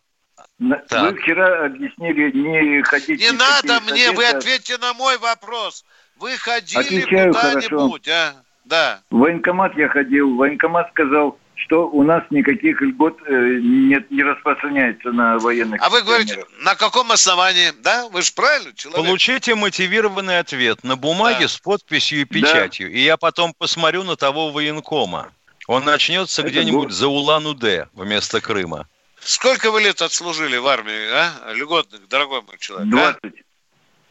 Вы 0.57 0.75
так. 0.89 1.19
вчера 1.19 1.65
объяснили, 1.65 2.31
не 2.31 2.81
ходите... 2.81 3.15
Не 3.15 3.31
надо 3.31 3.79
мне, 3.81 4.11
вы 4.11 4.25
ответьте 4.25 4.77
на 4.79 4.93
мой 4.93 5.19
вопрос. 5.19 5.85
Вы 6.17 6.35
ходили 6.37 7.01
куда-нибудь, 7.01 8.07
а? 8.07 8.33
Да. 8.65 9.01
В 9.11 9.19
военкомат 9.19 9.77
я 9.77 9.87
ходил. 9.89 10.35
Военкомат 10.35 10.89
сказал, 10.91 11.37
что 11.55 11.89
у 11.89 12.01
нас 12.03 12.23
никаких 12.31 12.81
льгот 12.81 13.19
э, 13.27 13.59
нет, 13.61 14.09
не 14.09 14.23
распространяется 14.23 15.11
на 15.11 15.37
военных. 15.37 15.79
А 15.83 15.89
вы 15.89 16.01
говорите, 16.01 16.43
на 16.61 16.73
каком 16.75 17.11
основании? 17.11 17.71
Да, 17.83 18.07
вы 18.09 18.23
же 18.23 18.31
правильно 18.33 18.73
человек. 18.73 19.05
Получите 19.05 19.53
мотивированный 19.53 20.39
ответ 20.39 20.83
на 20.83 20.95
бумаге 20.95 21.41
да. 21.41 21.47
с 21.49 21.59
подписью 21.59 22.21
и 22.21 22.25
печатью. 22.25 22.89
Да. 22.89 22.95
И 22.95 23.01
я 23.01 23.17
потом 23.17 23.53
посмотрю 23.53 24.03
на 24.03 24.15
того 24.15 24.49
военкома. 24.49 25.31
Он 25.67 25.83
начнется 25.83 26.41
где-нибудь 26.41 26.91
за 26.91 27.07
Улан-Удэ 27.07 27.89
вместо 27.93 28.41
Крыма. 28.41 28.87
Сколько 29.25 29.71
вы 29.71 29.81
лет 29.81 30.01
отслужили 30.01 30.57
в 30.57 30.67
армии, 30.67 31.09
а? 31.11 31.53
Льготных, 31.53 32.07
дорогой 32.07 32.41
мой 32.41 32.57
человек. 32.59 32.89
20. 32.89 33.19
А? 33.23 33.29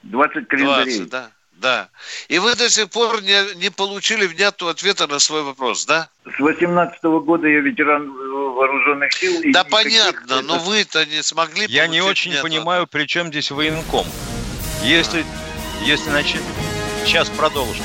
20 0.04 0.48
календарей. 0.48 0.98
20, 0.98 1.10
да. 1.10 1.30
Да. 1.62 1.88
И 2.28 2.40
вы 2.40 2.56
до 2.56 2.68
сих 2.68 2.90
пор 2.90 3.22
не, 3.22 3.54
не 3.54 3.70
получили 3.70 4.26
внятного 4.26 4.72
ответа 4.72 5.06
на 5.06 5.20
свой 5.20 5.42
вопрос, 5.42 5.86
да? 5.86 6.08
С 6.24 6.40
18 6.40 7.04
-го 7.04 7.20
года 7.20 7.46
я 7.46 7.60
ветеран 7.60 8.10
вооруженных 8.10 9.12
сил. 9.12 9.40
Да 9.52 9.62
понятно, 9.62 10.34
это... 10.34 10.42
но 10.42 10.58
вы-то 10.58 11.06
не 11.06 11.22
смогли 11.22 11.66
Я 11.68 11.86
не 11.86 12.00
очень 12.00 12.32
внятного... 12.32 12.48
понимаю, 12.48 12.86
при 12.88 13.06
чем 13.06 13.28
здесь 13.28 13.52
военком. 13.52 14.06
Если, 14.82 15.24
если 15.82 16.10
начать... 16.10 16.42
Сейчас 17.04 17.28
продолжим. 17.30 17.84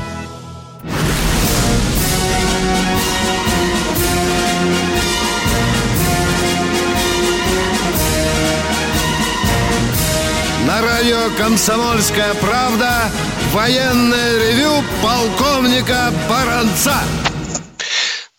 Радио 11.11 11.37
«Комсомольская 11.37 12.33
правда» 12.35 13.11
военное 13.51 14.37
ревю 14.39 14.81
полковника 15.03 16.13
Баранца. 16.29 16.97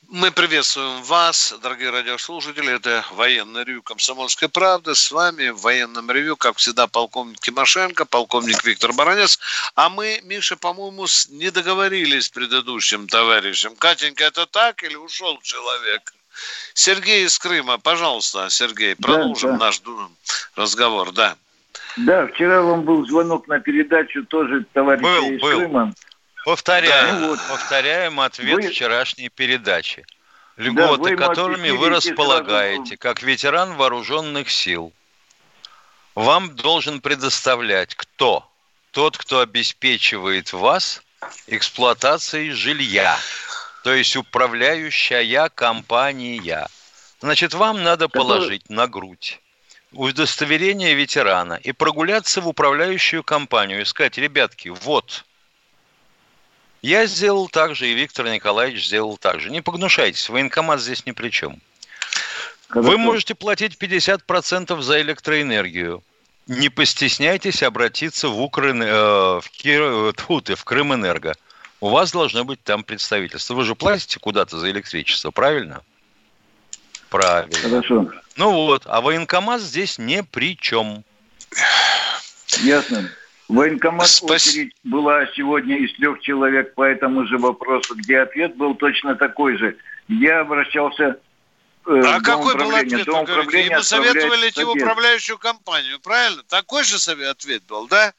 Мы 0.09 0.31
приветствуем 0.31 1.03
вас, 1.03 1.55
дорогие 1.63 1.91
радиослушатели. 1.91 2.75
Это 2.75 3.05
военный 3.13 3.65
ревю 3.65 3.83
«Комсомольской 3.83 4.49
правды». 4.49 4.95
С 4.95 5.11
вами 5.11 5.51
в 5.51 5.61
военном 5.61 6.11
ревю, 6.11 6.37
как 6.37 6.57
всегда, 6.57 6.87
полковник 6.87 7.41
Тимошенко, 7.41 8.07
полковник 8.07 8.65
Виктор 8.65 8.95
Баранец. 8.95 9.39
А 9.75 9.91
мы, 9.91 10.21
Миша, 10.25 10.57
по-моему, 10.57 11.07
не 11.29 11.51
договорились 11.51 12.27
с 12.27 12.31
предыдущим 12.31 13.07
товарищем. 13.07 13.77
Катенька, 13.77 14.25
это 14.25 14.47
так 14.47 14.83
или 14.83 14.95
ушел 14.95 15.39
человек? 15.43 16.15
Сергей 16.73 17.27
из 17.27 17.39
Крыма, 17.39 17.77
пожалуйста, 17.77 18.49
Сергей, 18.49 18.97
продолжим 18.97 19.53
да, 19.53 19.59
да. 19.59 19.65
наш 19.67 19.83
разговор, 20.57 21.13
да. 21.13 21.37
Да, 21.97 22.27
вчера 22.27 22.63
вам 22.63 22.83
был 22.83 23.07
звонок 23.07 23.49
на 23.49 23.61
передачу 23.61 24.25
тоже 24.25 24.65
товарища 24.73 25.05
был, 25.05 25.39
был. 25.39 25.59
Крыма. 25.59 25.95
Повторяем, 26.45 27.21
да. 27.21 27.29
вот. 27.29 27.41
повторяем 27.49 28.21
ответ 28.21 28.57
вы... 28.57 28.71
вчерашней 28.71 29.29
передачи. 29.29 30.05
Льготы, 30.57 31.17
да, 31.17 31.29
которыми 31.29 31.71
вы 31.71 31.89
располагаете, 31.89 32.97
как 32.97 33.23
ветеран 33.23 33.75
вооруженных 33.75 34.51
сил, 34.51 34.93
вам 36.15 36.55
должен 36.57 37.01
предоставлять 37.01 37.95
кто? 37.95 38.47
Тот, 38.91 39.17
кто 39.17 39.41
обеспечивает 39.41 40.53
вас 40.53 41.03
эксплуатацией 41.47 42.51
жилья, 42.51 43.17
то 43.85 43.95
есть 43.95 44.17
управляющая 44.17 45.49
компания. 45.49 46.69
Значит, 47.21 47.55
вам 47.55 47.83
надо 47.83 48.09
положить 48.09 48.69
на 48.69 48.89
грудь 48.89 49.42
удостоверение 49.93 50.95
ветерана 50.95 51.55
и 51.55 51.73
прогуляться 51.73 52.41
в 52.41 52.49
управляющую 52.49 53.23
компанию 53.23 53.83
и 53.83 53.85
сказать, 53.85 54.19
ребятки, 54.19 54.69
вот, 54.69 55.25
я 56.83 57.07
сделал 57.07 57.49
так 57.49 57.77
же, 57.77 57.89
и 57.89 57.95
Виктор 57.95 58.29
Николаевич 58.29 58.87
сделал 58.87 59.17
так 59.17 59.41
же. 59.41 59.51
Не 59.51 59.61
погнушайтесь, 59.61 60.29
военкомат 60.29 60.81
здесь 60.81 61.07
ни 61.07 61.13
при 61.13 61.31
чем. 61.31 61.61
Когда 62.67 62.89
Вы 62.89 62.99
можете 62.99 63.35
платить 63.35 63.77
50% 63.79 64.81
за 64.81 65.01
электроэнергию. 65.01 66.03
Не 66.49 66.71
постесняйтесь 66.71 67.63
обратиться 67.63 68.29
в, 68.29 68.41
Украин... 68.41 68.83
э, 68.83 69.41
в, 69.41 69.45
Кир... 69.51 70.13
Тьфу 70.15 70.41
ты, 70.41 70.57
в 70.57 70.65
Крымэнерго. 70.65 71.35
У 71.81 71.91
вас 71.91 72.11
должно 72.11 72.45
быть 72.45 72.63
там 72.65 72.83
представительство. 72.83 73.55
Вы 73.55 73.65
же 73.65 73.77
платите 73.77 74.19
куда-то 74.19 74.59
за 74.59 74.71
электричество, 74.71 75.31
правильно? 75.31 75.83
Правильно. 77.13 77.55
Хорошо. 77.55 78.11
Ну 78.37 78.51
вот, 78.53 78.85
а 78.87 79.03
военкомат 79.03 79.61
здесь 79.61 79.99
ни 79.99 80.23
при 80.23 80.57
чем. 80.57 81.05
Ясно. 82.63 83.11
Военкомат 83.49 84.09
Спас... 84.09 84.47
очередь 84.47 84.75
была 84.83 85.27
сегодня 85.37 85.77
из 85.77 85.95
трех 85.97 86.21
человек 86.23 86.75
по 86.75 86.85
этому 86.85 87.27
же 87.27 87.37
вопросу, 87.37 87.95
где 87.97 88.21
ответ 88.21 88.57
был 88.57 88.75
точно 88.75 89.15
такой 89.15 89.59
же. 89.59 89.77
Я 90.09 90.41
обращался 90.41 91.19
э, 91.87 92.03
а 92.03 92.21
какой 92.23 92.57
был 92.57 92.75
ответ, 92.75 93.07
вы 93.07 93.25
говорите? 93.25 93.67
Ему 93.67 93.83
советовали 93.83 94.49
идти 94.49 94.65
в 94.65 94.71
управляющую 94.71 95.37
компанию, 95.37 96.01
правильно? 96.01 96.43
Такой 96.45 96.83
же 96.83 96.97
ответ 97.29 97.63
был, 97.69 97.89
да? 97.89 98.15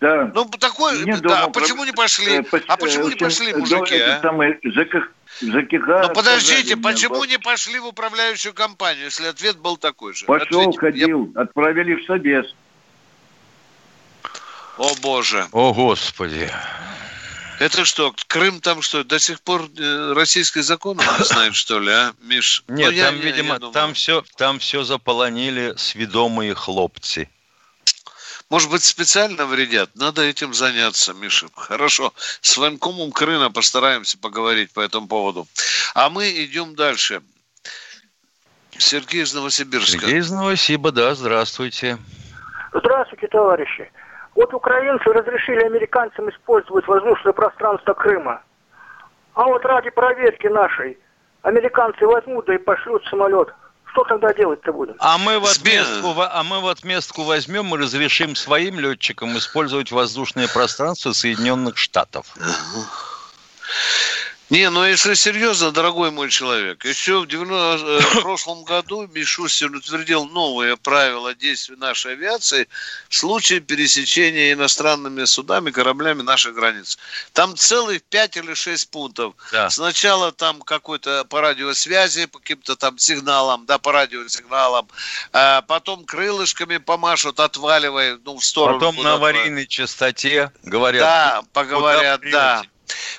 Да. 0.00 0.30
Ну, 0.34 0.46
такой, 0.46 1.04
Нет, 1.04 1.20
да, 1.20 1.44
а 1.44 1.48
почему 1.48 1.84
не 1.84 1.92
пошли? 1.92 2.38
Э, 2.38 2.60
а 2.68 2.76
почему 2.76 3.08
не 3.08 3.16
пошли 3.16 3.52
мужики, 3.54 3.96
а? 3.96 4.20
Самый 4.22 4.58
ЖКХ, 4.62 5.10
ЖКХ 5.42 5.86
ну, 5.86 6.14
подождите, 6.14 6.76
почему 6.76 7.24
не 7.24 7.38
пошли 7.38 7.78
в 7.78 7.86
управляющую 7.86 8.54
компанию, 8.54 9.06
если 9.06 9.26
ответ 9.26 9.58
был 9.58 9.76
такой 9.76 10.14
же? 10.14 10.24
Пошел, 10.26 10.60
Ответьте. 10.60 10.78
ходил, 10.78 11.32
Я... 11.34 11.42
отправили 11.42 11.94
в 11.94 12.06
собес. 12.06 12.54
О 14.78 14.94
боже. 15.02 15.46
О 15.52 15.74
господи. 15.74 16.50
Это 17.58 17.84
что, 17.84 18.14
Крым 18.26 18.60
там 18.60 18.80
что, 18.80 19.04
до 19.04 19.18
сих 19.18 19.42
пор 19.42 19.68
э, 19.78 20.12
российский 20.14 20.62
закон 20.62 20.96
не 20.96 21.24
знает, 21.24 21.54
что 21.54 21.78
ли, 21.78 21.92
а, 21.92 22.14
Миш? 22.22 22.64
Нет, 22.68 22.92
ну, 22.92 23.02
там, 23.02 23.16
я, 23.16 23.22
видимо, 23.22 23.58
я, 23.60 23.66
я 23.66 23.72
там, 23.72 23.92
все, 23.92 24.24
там 24.38 24.58
все 24.58 24.82
заполонили 24.82 25.74
сведомые 25.76 26.54
хлопцы. 26.54 27.28
Может 28.50 28.68
быть, 28.68 28.82
специально 28.82 29.46
вредят? 29.46 29.90
Надо 29.94 30.22
этим 30.22 30.52
заняться, 30.52 31.14
Миша. 31.14 31.46
Хорошо. 31.54 32.12
С 32.16 32.58
военкомом 32.58 33.12
Крына 33.12 33.50
постараемся 33.50 34.18
поговорить 34.18 34.72
по 34.72 34.80
этому 34.80 35.06
поводу. 35.06 35.46
А 35.94 36.10
мы 36.10 36.28
идем 36.44 36.74
дальше. 36.74 37.22
Сергей 38.72 39.22
из 39.22 39.32
Новосибирска. 39.34 40.00
Сергей 40.00 40.18
из 40.18 40.32
Новосиба, 40.32 40.90
да, 40.90 41.14
здравствуйте. 41.14 41.98
Здравствуйте, 42.72 43.28
товарищи. 43.28 43.90
Вот 44.34 44.52
украинцы 44.52 45.04
разрешили 45.04 45.64
американцам 45.64 46.28
использовать 46.30 46.86
воздушное 46.88 47.32
пространство 47.32 47.94
Крыма. 47.94 48.42
А 49.34 49.44
вот 49.44 49.64
ради 49.64 49.90
проверки 49.90 50.48
нашей 50.48 50.98
американцы 51.42 52.04
возьмут 52.04 52.46
да 52.46 52.54
и 52.54 52.58
пошлют 52.58 53.04
самолет. 53.06 53.48
Что 53.92 54.04
тогда 54.04 54.32
делать-то 54.32 54.72
будем? 54.72 54.94
А 54.98 55.18
мы, 55.18 55.40
в 55.40 55.46
отместку, 55.46 56.14
а 56.16 56.42
мы 56.44 56.60
в 56.60 56.68
отместку 56.68 57.24
возьмем 57.24 57.74
и 57.74 57.78
разрешим 57.78 58.36
своим 58.36 58.78
летчикам 58.78 59.36
использовать 59.36 59.90
воздушное 59.90 60.46
пространство 60.48 61.12
Соединенных 61.12 61.76
Штатов. 61.76 62.26
Не, 64.50 64.68
ну 64.68 64.84
если 64.84 65.14
серьезно, 65.14 65.70
дорогой 65.70 66.10
мой 66.10 66.28
человек, 66.28 66.84
еще 66.84 67.20
в, 67.20 67.28
90, 67.28 67.86
э, 67.86 68.00
в 68.00 68.20
прошлом 68.22 68.64
году 68.64 69.06
Мишустин 69.06 69.76
утвердил 69.76 70.26
новые 70.26 70.76
правила 70.76 71.36
действий 71.36 71.76
нашей 71.76 72.14
авиации 72.14 72.68
в 73.08 73.14
случае 73.14 73.60
пересечения 73.60 74.52
иностранными 74.52 75.24
судами, 75.24 75.70
кораблями 75.70 76.22
наших 76.22 76.56
границ. 76.56 76.98
Там 77.32 77.56
целых 77.56 78.02
5 78.02 78.38
или 78.38 78.54
6 78.54 78.90
пунктов. 78.90 79.34
Да. 79.52 79.70
Сначала 79.70 80.32
там 80.32 80.62
какой-то 80.62 81.24
по 81.26 81.40
радиосвязи, 81.40 82.26
по 82.26 82.40
каким-то 82.40 82.74
там 82.74 82.98
сигналам, 82.98 83.66
да, 83.66 83.78
по 83.78 83.92
радиосигналам, 83.92 84.88
а 85.32 85.62
потом 85.62 86.04
крылышками 86.04 86.78
помашут, 86.78 87.38
отваливая, 87.38 88.18
ну, 88.24 88.38
в 88.38 88.44
сторону. 88.44 88.80
Потом 88.80 88.96
на 89.00 89.14
аварийной 89.14 89.68
частоте 89.68 90.50
говорят. 90.64 91.02
Да, 91.02 91.42
поговорят, 91.52 92.20
да. 92.32 92.64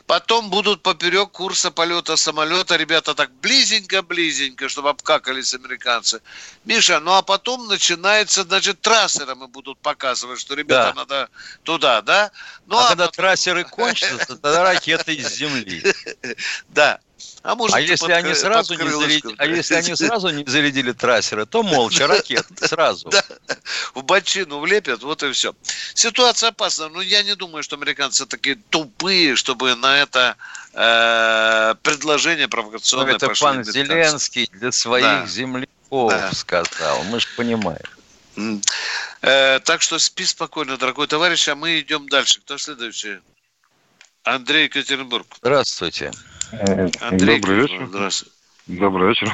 Потом 0.06 0.50
будут 0.50 0.84
поперек 0.84 1.32
курса 1.32 1.72
полета 1.72 2.18
самолета, 2.18 2.76
ребята 2.76 3.14
так 3.14 3.32
близенько-близенько, 3.42 4.70
чтобы 4.70 4.90
обкакались 4.90 5.54
американцы. 5.54 6.22
Миша, 6.66 7.00
ну 7.00 7.14
а 7.14 7.22
потом 7.22 7.68
начинается, 7.68 8.44
значит, 8.44 8.82
трассерами 8.82 9.46
будут 9.48 9.80
показывать, 9.80 10.40
что 10.40 10.56
ребята 10.56 10.94
да. 10.94 11.00
надо 11.02 11.30
туда, 11.64 12.02
да? 12.02 12.32
Ну, 12.66 12.78
а, 12.78 12.86
а 12.86 12.90
когда 12.90 13.06
потом... 13.06 13.24
трассеры 13.24 13.64
кончатся, 13.64 14.36
тогда 14.38 14.64
ракеты 14.64 15.14
из 15.14 15.34
земли. 15.34 15.84
Да. 16.70 17.00
А, 17.43 17.56
может, 17.56 17.75
а 17.75 17.80
если 17.80 18.12
они 18.12 18.36
сразу 18.36 18.75
не 18.75 18.88
зарядили, 18.88 19.36
а 19.38 19.45
если 19.47 19.75
они 19.75 19.95
сразу 19.95 20.30
не 20.30 20.45
зарядили 20.45 20.91
трассеры, 20.91 21.45
то 21.47 21.63
молча 21.63 22.06
ракет 22.06 22.45
сразу. 22.56 23.10
Да. 23.10 23.23
В 23.95 24.04
бочину 24.04 24.60
влепят, 24.60 25.01
вот 25.01 25.23
и 25.23 25.32
все. 25.32 25.56
Ситуация 25.95 26.49
опасна, 26.49 26.89
но 26.89 27.01
я 27.01 27.23
не 27.23 27.36
думаю, 27.36 27.63
что 27.63 27.77
американцы 27.77 28.27
такие 28.27 28.58
тупые, 28.69 29.36
чтобы 29.36 29.75
на 29.75 29.97
это 29.97 30.36
э, 30.73 31.75
предложение 31.82 32.47
провокационное 32.47 33.12
но 33.12 33.15
это 33.15 33.27
пошли 33.27 33.45
пан 33.45 33.63
Зеленский 33.63 34.47
для 34.51 34.71
своих 34.71 35.04
да. 35.04 35.25
земляков 35.25 36.12
да. 36.12 36.32
сказал, 36.34 37.04
мы 37.06 37.19
же 37.19 37.27
понимаем. 37.36 38.62
Э, 39.21 39.60
так 39.60 39.82
что 39.82 39.97
спи 39.97 40.25
спокойно, 40.25 40.77
дорогой 40.77 41.08
товарищ, 41.08 41.47
а 41.47 41.56
мы 41.56 41.80
идем 41.80 42.08
дальше. 42.08 42.39
Кто 42.39 42.58
следующий? 42.60 43.19
Андрей 44.23 44.65
Екатеринбург. 44.65 45.25
Здравствуйте. 45.41 46.12
Андрей, 46.52 47.40
Добрый 47.40 47.62
вечер. 47.62 47.86
Здравствуйте. 47.88 48.36
Добрый 48.68 49.10
вечер. 49.10 49.34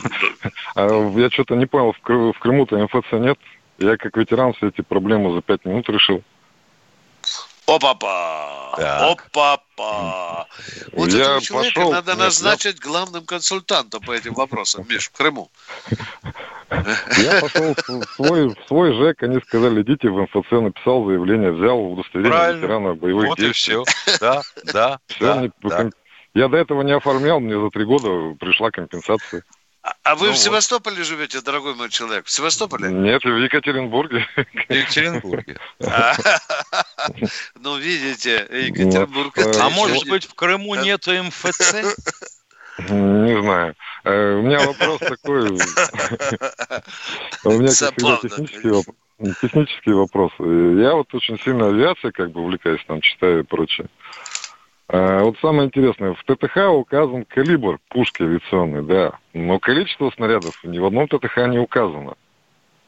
А, 0.76 1.12
я 1.18 1.30
что-то 1.32 1.56
не 1.56 1.66
понял, 1.66 1.94
в 1.94 2.40
Крыму-то 2.40 2.78
МФЦ 2.78 3.14
нет. 3.14 3.38
Я 3.80 3.98
как 3.98 4.16
ветеран 4.18 4.54
все 4.54 4.68
эти 4.68 4.82
проблемы 4.82 5.34
за 5.34 5.42
пять 5.42 5.66
минут 5.66 5.88
решил. 5.90 6.24
Опа-па! 7.68 8.74
Опа-па! 9.12 10.48
Вот 10.94 11.10
я 11.10 11.24
этого 11.24 11.42
человека 11.42 11.76
пошел, 11.76 11.92
надо 11.92 12.16
назначить 12.16 12.78
я... 12.80 12.90
главным 12.90 13.26
консультантом 13.26 14.02
по 14.02 14.14
этим 14.14 14.34
вопросам, 14.34 14.86
Миш, 14.90 15.10
в 15.10 15.12
Крыму. 15.12 15.52
Я 16.70 17.42
пошел 17.42 17.76
в 17.76 18.16
свой, 18.16 18.48
в 18.48 18.68
свой 18.68 18.94
ЖЭК, 18.94 19.24
они 19.24 19.42
сказали, 19.42 19.82
идите 19.82 20.10
в 20.10 20.22
МФЦ, 20.22 20.52
написал 20.52 21.06
заявление, 21.06 21.52
взял 21.52 21.78
удостоверение 21.92 22.38
Правильно. 22.38 22.60
ветерана 22.60 22.96
боевых 22.96 23.28
вот 23.28 23.38
действий. 23.38 23.76
Вот 23.76 23.90
и 23.90 23.92
все. 23.92 24.18
Да, 24.20 24.42
да, 24.64 25.00
все, 25.08 25.26
да, 25.26 25.42
не, 25.42 25.52
да. 25.64 25.90
Я 26.38 26.48
до 26.50 26.58
этого 26.58 26.84
не 26.84 26.92
оформлял, 26.92 27.40
мне 27.40 27.60
за 27.60 27.72
три 27.72 27.84
года 27.84 28.36
пришла 28.40 28.70
компенсация. 28.70 29.42
А, 29.82 29.96
а 30.04 30.16
вы 30.16 30.28
ну, 30.28 30.34
в 30.34 30.38
Севастополе 30.38 30.98
вот. 30.98 31.08
живете, 31.08 31.42
дорогой 31.42 31.74
мой 31.74 31.90
человек? 31.90 32.28
В 32.28 32.30
Севастополе? 32.30 32.92
Нет, 32.92 33.24
в 33.24 33.38
Екатеринбурге. 33.38 34.24
В 34.36 34.72
Екатеринбурге. 34.72 35.58
Ну, 37.56 37.78
видите, 37.78 38.48
Екатеринбург. 38.52 39.36
А 39.60 39.70
может 39.72 40.08
быть, 40.08 40.26
в 40.26 40.36
Крыму 40.36 40.76
нету 40.76 41.12
МФЦ? 41.12 41.74
Не 42.88 43.42
знаю. 43.42 43.74
Э, 44.04 44.36
у 44.36 44.44
меня 44.44 44.60
вопрос 44.60 45.00
такой. 45.00 45.50
У 45.50 45.54
меня 47.52 47.72
как 47.80 47.96
технический 48.22 48.70
вопрос. 48.70 48.96
Технический 49.42 49.94
вопрос. 49.94 50.32
Я 50.38 50.94
вот 50.94 51.12
очень 51.16 51.40
сильно 51.40 51.70
авиацией 51.70 52.12
как 52.12 52.32
бы 52.32 52.42
увлекаюсь, 52.42 52.86
там 52.86 53.02
читаю 53.02 53.40
и 53.40 53.44
прочее. 53.44 53.88
А, 53.88 54.07
вот 54.90 55.38
самое 55.42 55.68
интересное, 55.68 56.14
в 56.14 56.24
ТТХ 56.24 56.70
указан 56.72 57.26
калибр 57.26 57.80
пушки 57.90 58.24
авиационной, 58.24 58.84
да, 58.84 59.20
но 59.34 59.60
количество 59.60 60.10
снарядов 60.12 60.64
ни 60.64 60.80
в 60.80 60.86
одном 60.86 61.08
ТТХ 61.08 61.38
не 61.48 61.60
указано. 61.60 62.16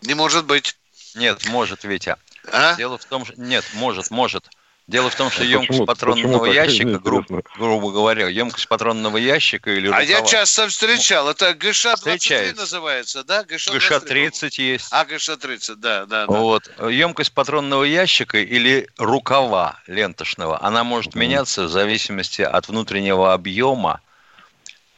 Не 0.01 0.13
может 0.13 0.45
быть. 0.45 0.77
Нет, 1.15 1.45
может, 1.49 1.83
Витя. 1.83 2.15
А? 2.51 2.75
Дело 2.75 2.97
в 2.97 3.05
том, 3.05 3.25
что... 3.25 3.39
Нет, 3.39 3.65
может, 3.75 4.11
может. 4.11 4.49
Дело 4.89 5.11
в 5.11 5.15
том, 5.15 5.29
что 5.29 5.43
а 5.43 5.45
емкость 5.45 5.69
почему, 5.69 5.85
патронного 5.85 6.39
почему 6.39 6.53
ящика, 6.53 6.97
грубо, 6.97 7.43
грубо 7.59 7.91
говоря, 7.91 8.27
емкость 8.27 8.67
патронного 8.67 9.17
ящика 9.17 9.69
или 9.69 9.85
рукава... 9.85 10.01
А 10.01 10.03
я 10.03 10.23
часто 10.23 10.67
встречал, 10.67 11.29
это 11.29 11.51
ГШ-23 11.51 12.55
называется, 12.55 13.23
да? 13.23 13.43
ГШ-30 13.43 14.49
есть. 14.57 14.87
А, 14.89 15.05
ГШ-30, 15.05 15.75
да, 15.75 16.07
да, 16.07 16.25
да. 16.25 16.25
Вот. 16.25 16.71
Емкость 16.89 17.33
патронного 17.33 17.83
ящика 17.83 18.39
или 18.39 18.89
рукава 18.97 19.79
ленточного, 19.85 20.59
она 20.63 20.83
может 20.83 21.13
mm 21.13 21.19
меняться 21.19 21.65
в 21.65 21.69
зависимости 21.69 22.41
от 22.41 22.67
внутреннего 22.67 23.33
объема 23.33 24.01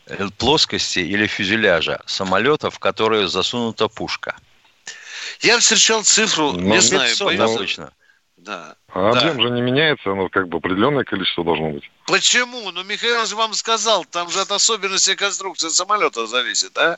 э, 0.06 0.30
плоскости 0.38 1.00
или 1.00 1.28
фюзеляжа 1.28 2.00
самолета, 2.06 2.72
в 2.72 2.80
который 2.80 3.28
засунута 3.28 3.90
пушка. 3.90 4.38
Я 5.42 5.60
встречал 5.60 6.06
цифру, 6.06 6.54
ну, 6.54 6.62
не 6.62 6.80
знаю, 6.80 7.14
боюсь. 7.20 7.40
обычно. 7.42 7.92
Да. 8.42 8.76
А 8.92 9.10
объем 9.10 9.38
да. 9.38 9.44
же 9.44 9.50
не 9.52 9.62
меняется, 9.62 10.12
оно 10.12 10.28
как 10.28 10.48
бы 10.48 10.58
определенное 10.58 11.04
количество 11.04 11.44
должно 11.44 11.70
быть. 11.70 11.90
Почему? 12.08 12.72
Ну, 12.72 12.84
Михаил 12.84 13.26
же 13.28 13.36
вам 13.36 13.54
сказал, 13.54 14.04
там 14.04 14.30
же 14.30 14.40
от 14.42 14.52
особенностей 14.52 15.16
конструкции 15.16 15.70
самолета 15.70 16.26
зависит, 16.26 16.76
а? 16.78 16.98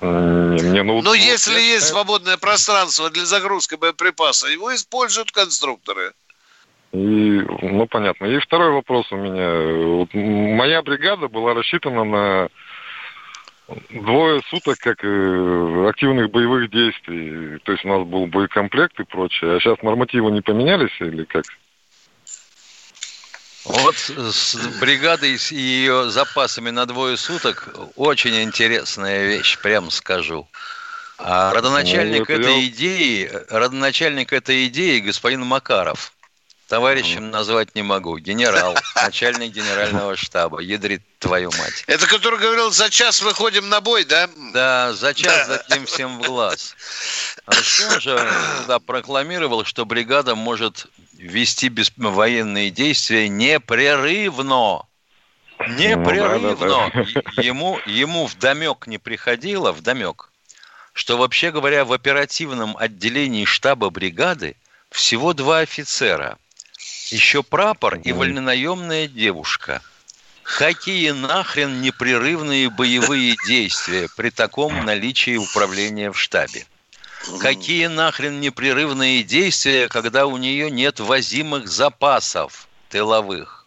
Не, 0.00 0.82
ну, 0.82 1.02
Но 1.02 1.14
если 1.14 1.54
я... 1.54 1.74
есть 1.74 1.88
свободное 1.88 2.36
пространство 2.36 3.10
для 3.10 3.24
загрузки 3.24 3.74
боеприпаса, 3.74 4.48
его 4.48 4.74
используют 4.74 5.32
конструкторы. 5.32 6.12
И, 6.92 6.96
ну, 6.96 7.86
понятно. 7.88 8.26
И 8.26 8.38
второй 8.38 8.70
вопрос 8.70 9.10
у 9.10 9.16
меня. 9.16 9.96
Вот 9.96 10.14
моя 10.14 10.82
бригада 10.82 11.26
была 11.28 11.54
рассчитана 11.54 12.04
на 12.04 12.48
Двое 13.90 14.40
суток 14.50 14.78
как 14.78 15.04
э, 15.04 15.86
активных 15.88 16.30
боевых 16.30 16.70
действий. 16.70 17.58
То 17.64 17.72
есть 17.72 17.84
у 17.84 17.88
нас 17.88 18.06
был 18.06 18.26
боекомплект 18.26 18.98
и 19.00 19.04
прочее. 19.04 19.56
А 19.56 19.60
сейчас 19.60 19.82
нормативы 19.82 20.30
не 20.30 20.40
поменялись 20.40 20.94
или 21.00 21.24
как? 21.24 21.44
Вот 23.64 23.96
с 23.96 24.56
бригадой 24.80 25.38
и 25.50 25.54
ее 25.54 26.10
запасами 26.10 26.70
на 26.70 26.84
двое 26.84 27.16
суток 27.16 27.74
очень 27.96 28.42
интересная 28.42 29.24
вещь, 29.26 29.58
прям 29.58 29.90
скажу. 29.90 30.46
А 31.18 31.54
родоначальник 31.54 32.28
ну, 32.28 32.34
этой 32.34 32.60
я... 32.60 32.66
идеи, 32.66 33.30
родоначальник 33.48 34.32
этой 34.32 34.66
идеи 34.66 35.00
господин 35.00 35.42
Макаров. 35.42 36.13
Товарищем 36.74 37.30
назвать 37.30 37.76
не 37.76 37.84
могу. 37.84 38.18
Генерал, 38.18 38.76
начальник 38.96 39.52
генерального 39.52 40.16
штаба. 40.16 40.58
Ядрит 40.58 41.02
твою 41.20 41.52
мать. 41.52 41.84
Это 41.86 42.08
который 42.08 42.40
говорил, 42.40 42.72
за 42.72 42.90
час 42.90 43.22
выходим 43.22 43.68
на 43.68 43.80
бой, 43.80 44.04
да? 44.04 44.28
Да, 44.52 44.92
за 44.92 45.14
час 45.14 45.46
дадим 45.46 45.86
всем 45.86 46.18
в 46.18 46.22
глаз. 46.26 46.74
А 47.46 47.52
что 47.52 48.00
же 48.00 48.32
да, 48.66 48.80
прокламировал, 48.80 49.64
что 49.64 49.84
бригада 49.84 50.34
может 50.34 50.86
вести 51.12 51.68
без... 51.68 51.92
военные 51.96 52.70
действия 52.70 53.28
непрерывно. 53.28 54.82
Непрерывно. 55.68 56.38
Ну, 56.38 56.56
да, 56.56 56.90
да, 56.92 57.04
да. 57.36 57.42
Ему, 57.42 57.78
ему 57.86 58.26
в 58.26 58.36
домек 58.36 58.88
не 58.88 58.98
приходило, 58.98 59.70
в 59.70 59.80
домек, 59.80 60.32
что 60.92 61.18
вообще 61.18 61.52
говоря, 61.52 61.84
в 61.84 61.92
оперативном 61.92 62.76
отделении 62.76 63.44
штаба 63.44 63.90
бригады 63.90 64.56
всего 64.90 65.34
два 65.34 65.60
офицера– 65.60 66.36
еще 67.14 67.44
прапор 67.44 68.00
и 68.02 68.10
вольнонаемная 68.10 69.06
девушка. 69.06 69.80
Какие 70.42 71.12
нахрен 71.12 71.80
непрерывные 71.80 72.68
боевые 72.68 73.36
действия 73.46 74.08
при 74.16 74.30
таком 74.30 74.84
наличии 74.84 75.36
управления 75.36 76.10
в 76.10 76.18
штабе? 76.18 76.66
Какие 77.40 77.86
нахрен 77.86 78.40
непрерывные 78.40 79.22
действия, 79.22 79.88
когда 79.88 80.26
у 80.26 80.36
нее 80.36 80.70
нет 80.70 80.98
возимых 80.98 81.68
запасов 81.68 82.68
тыловых? 82.90 83.66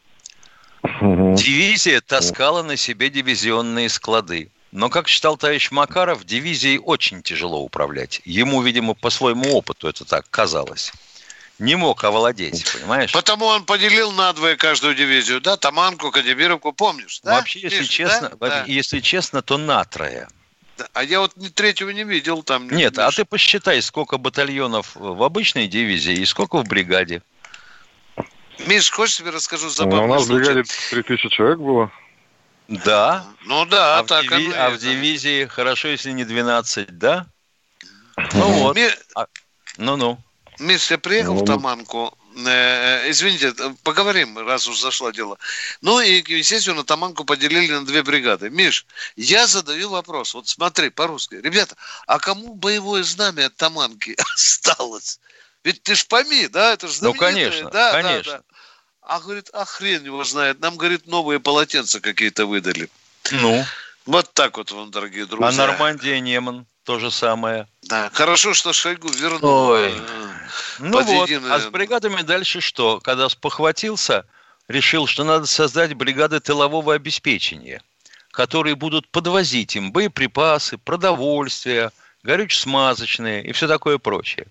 Дивизия 0.84 2.02
таскала 2.02 2.64
на 2.64 2.76
себе 2.76 3.10
дивизионные 3.10 3.90
склады. 3.90 4.52
Но, 4.72 4.90
как 4.90 5.08
считал 5.08 5.38
товарищ 5.38 5.72
Макаров, 5.72 6.26
дивизией 6.26 6.78
очень 6.78 7.24
тяжело 7.24 7.62
управлять. 7.64 8.22
Ему, 8.26 8.62
видимо, 8.62 8.94
по 8.94 9.10
своему 9.10 9.56
опыту 9.56 9.88
это 9.88 10.04
так 10.04 10.30
казалось 10.30 10.92
не 11.60 11.76
мог 11.76 12.04
овладеть, 12.04 12.66
понимаешь? 12.74 13.12
Потому 13.12 13.46
он 13.46 13.66
поделил 13.66 14.12
на 14.12 14.32
двое 14.34 14.56
каждую 14.56 14.96
дивизию, 14.96 15.42
да, 15.42 15.58
Таманку, 15.58 16.12
Кадебировку, 16.12 16.74
помнишь, 16.74 17.20
да? 17.24 17.36
Вообще, 17.36 17.62
если 17.62 17.80
Миш, 17.80 17.90
честно, 17.90 18.32
да? 18.40 18.64
если 18.68 19.00
честно, 19.00 19.42
то 19.42 19.58
на 19.58 19.84
трое. 19.86 20.28
А 20.94 21.04
я 21.04 21.20
вот 21.22 21.34
третьего 21.56 21.90
не 21.90 22.04
видел 22.04 22.44
там. 22.44 22.70
Нет, 22.70 23.00
а 23.00 23.10
ты 23.12 23.26
посчитай, 23.26 23.82
сколько 23.82 24.18
батальонов 24.18 24.92
в 24.96 25.24
обычной 25.24 25.68
дивизии 25.68 26.14
и 26.14 26.26
сколько 26.26 26.58
в 26.58 26.68
бригаде. 26.68 27.24
Миш, 28.66 28.92
хочешь 28.92 29.18
тебе 29.18 29.32
расскажу 29.32 29.70
забавный 29.70 30.08
ну, 30.08 30.14
У 30.14 30.16
нас 30.16 30.26
в 30.26 30.34
бригаде 30.34 30.64
3000 30.92 31.30
человек 31.30 31.60
было. 31.60 31.92
Да. 32.68 33.26
Ну 33.46 33.66
да, 33.66 34.00
а 34.00 34.04
так 34.04 34.26
в 34.26 34.30
диви... 34.30 34.52
А 34.54 34.70
в 34.70 34.78
дивизии 34.78 35.46
хорошо, 35.46 35.88
если 35.88 36.12
не 36.12 36.26
12, 36.26 36.98
да? 36.98 37.26
Ну 38.34 38.50
вот. 38.52 38.76
Ми... 38.76 38.90
А... 39.16 39.28
Ну-ну. 39.78 40.20
Миш, 40.60 40.92
я 40.92 40.98
приехал 40.98 41.36
ну, 41.36 41.42
в 41.42 41.46
Таманку, 41.46 42.18
э, 42.36 43.10
извините, 43.10 43.54
поговорим, 43.84 44.38
раз 44.38 44.68
уж 44.68 44.80
зашло 44.80 45.12
дело. 45.12 45.38
Ну 45.82 46.00
и, 46.00 46.24
естественно, 46.28 46.84
Таманку 46.84 47.26
поделили 47.26 47.72
на 47.72 47.86
две 47.86 48.04
бригады. 48.04 48.50
Миш, 48.50 48.86
я 49.16 49.48
задаю 49.48 49.90
вопрос, 49.90 50.34
вот 50.34 50.48
смотри, 50.48 50.90
по-русски. 50.90 51.36
Ребята, 51.36 51.76
а 52.08 52.20
кому 52.20 52.56
боевое 52.56 53.04
знамя 53.04 53.48
от 53.48 53.56
Таманки 53.56 54.16
осталось? 54.34 55.20
Ведь 55.64 55.84
ты 55.84 55.96
ж 55.96 56.06
пойми, 56.08 56.48
да, 56.48 56.74
это 56.74 56.88
же 56.88 57.04
Ну, 57.04 57.14
конечно, 57.14 57.70
да, 57.70 57.92
конечно. 57.92 58.32
Да, 58.32 58.38
да. 58.38 58.44
А, 59.02 59.20
говорит, 59.20 59.50
а 59.54 59.64
хрен 59.66 60.04
его 60.04 60.24
знает, 60.24 60.60
нам, 60.60 60.76
говорит, 60.76 61.08
новые 61.08 61.40
полотенца 61.40 62.00
какие-то 62.02 62.46
выдали. 62.46 62.90
Ну? 63.32 63.66
Вот 64.06 64.34
так 64.34 64.58
вот 64.58 64.72
вам, 64.72 64.92
дорогие 64.92 65.26
друзья. 65.26 65.48
А 65.48 65.52
Нормандия, 65.52 66.20
Неман? 66.20 66.66
То 66.88 67.00
же 67.00 67.12
самое. 67.12 67.68
Да, 67.84 68.10
хорошо, 68.14 68.54
что 68.54 68.72
Шойгу 68.72 69.10
вернул. 69.10 69.72
Ой. 69.72 69.94
Ну 70.80 71.04
вот, 71.04 71.28
единое... 71.28 71.56
а 71.56 71.60
с 71.60 71.66
бригадами 71.66 72.22
дальше 72.22 72.62
что? 72.62 73.02
Когда 73.02 73.28
спохватился, 73.28 74.26
решил, 74.70 75.06
что 75.06 75.26
надо 75.26 75.48
создать 75.48 75.96
бригады 75.96 76.40
тылового 76.40 76.94
обеспечения, 76.94 77.82
которые 78.32 78.76
будут 78.76 79.10
подвозить 79.10 79.76
им 79.76 79.92
боеприпасы, 79.92 80.78
продовольствие, 80.78 81.92
горюче-смазочные 82.24 83.44
и 83.44 83.52
все 83.52 83.68
такое 83.68 83.98
прочее. 83.98 84.48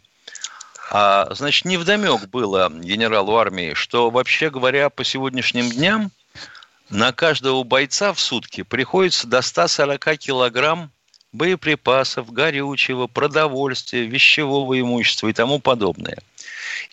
А, 0.91 1.33
значит, 1.35 1.65
невдомек 1.65 2.27
было 2.27 2.71
генералу 2.71 3.35
армии, 3.39 3.73
что, 3.73 4.11
вообще 4.11 4.51
говоря, 4.51 4.91
по 4.91 5.05
сегодняшним 5.05 5.71
дням 5.71 6.11
на 6.91 7.13
каждого 7.13 7.63
бойца 7.63 8.13
в 8.13 8.21
сутки 8.21 8.63
приходится 8.63 9.27
до 9.27 9.41
140 9.41 10.19
килограмм 10.19 10.91
боеприпасов, 11.37 12.33
горючего, 12.33 13.07
продовольствия, 13.07 14.07
вещевого 14.07 14.81
имущества 14.81 15.29
и 15.29 15.33
тому 15.33 15.59
подобное. 15.59 16.19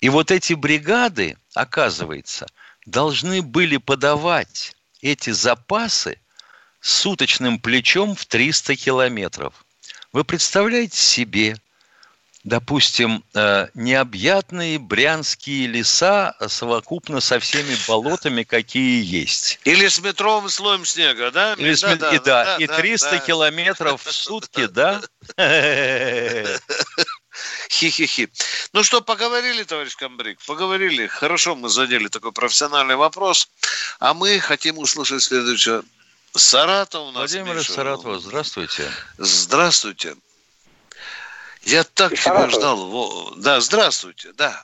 И 0.01 0.09
вот 0.09 0.31
эти 0.31 0.53
бригады, 0.53 1.37
оказывается, 1.53 2.47
должны 2.85 3.41
были 3.41 3.77
подавать 3.77 4.75
эти 5.01 5.29
запасы 5.29 6.17
суточным 6.79 7.59
плечом 7.59 8.15
в 8.15 8.25
300 8.25 8.75
километров. 8.75 9.65
Вы 10.11 10.23
представляете 10.23 10.97
себе, 10.97 11.57
допустим, 12.43 13.23
э, 13.33 13.67
необъятные 13.73 14.77
брянские 14.77 15.67
леса 15.67 16.35
совокупно 16.47 17.21
со 17.21 17.39
всеми 17.39 17.75
болотами, 17.87 18.43
какие 18.43 19.03
есть. 19.03 19.59
Или 19.63 19.87
с 19.87 19.99
метровым 19.99 20.49
слоем 20.49 20.85
снега, 20.85 21.31
да? 21.31 21.53
Или 21.53 21.71
да, 21.71 21.75
с... 21.75 21.81
да, 21.81 22.15
и, 22.15 22.19
да, 22.19 22.43
да, 22.45 22.57
и 22.57 22.67
300 22.67 23.11
да, 23.11 23.19
километров 23.19 24.05
в 24.05 24.11
сутки, 24.11 24.65
да? 24.67 25.01
Хи-хи-хи. 27.69 28.29
Ну 28.73 28.83
что, 28.83 29.01
поговорили, 29.01 29.63
товарищ 29.63 29.95
Камбрик? 29.95 30.39
Поговорили. 30.45 31.07
Хорошо, 31.07 31.55
мы 31.55 31.69
задели 31.69 32.07
такой 32.07 32.31
профессиональный 32.31 32.95
вопрос. 32.95 33.49
А 33.99 34.13
мы 34.13 34.39
хотим 34.39 34.77
услышать 34.77 35.23
следующее. 35.23 35.81
Саратов 36.35 37.01
у 37.01 37.11
нас. 37.11 37.31
Владимир 37.31 37.55
Миша. 37.55 37.73
Саратов, 37.73 38.21
здравствуйте. 38.21 38.91
Здравствуйте. 39.17 40.15
Я 41.63 41.83
так 41.83 42.13
тебя 42.13 42.49
ждал. 42.49 43.33
Да, 43.37 43.59
здравствуйте, 43.61 44.29
да. 44.37 44.63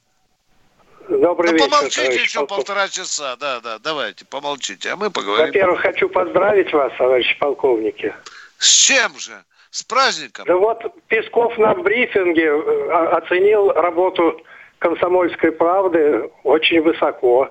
Добрый 1.08 1.52
ну, 1.52 1.58
вечер. 1.58 1.70
помолчите 1.70 2.22
еще 2.22 2.40
полков... 2.40 2.58
полтора 2.58 2.88
часа, 2.88 3.36
да, 3.38 3.60
да, 3.62 3.80
давайте, 3.80 4.26
помолчите, 4.26 4.92
а 4.92 4.96
мы 4.96 5.10
поговорим. 5.10 5.48
Во-первых, 5.48 5.82
хочу 5.82 6.08
поздравить 6.08 6.72
вас, 6.72 6.94
товарищ 6.98 7.38
полковники. 7.40 8.14
С 8.60 8.70
чем 8.70 9.18
же? 9.18 9.44
С 9.72 9.82
праздником. 9.84 10.46
Да 10.46 10.56
вот 10.56 10.84
Песков 11.08 11.58
на 11.58 11.74
брифинге 11.74 12.46
э, 12.46 12.92
оценил 12.92 13.72
работу 13.72 14.40
комсомольской 14.78 15.52
правды 15.52 16.30
очень 16.44 16.82
высоко. 16.82 17.50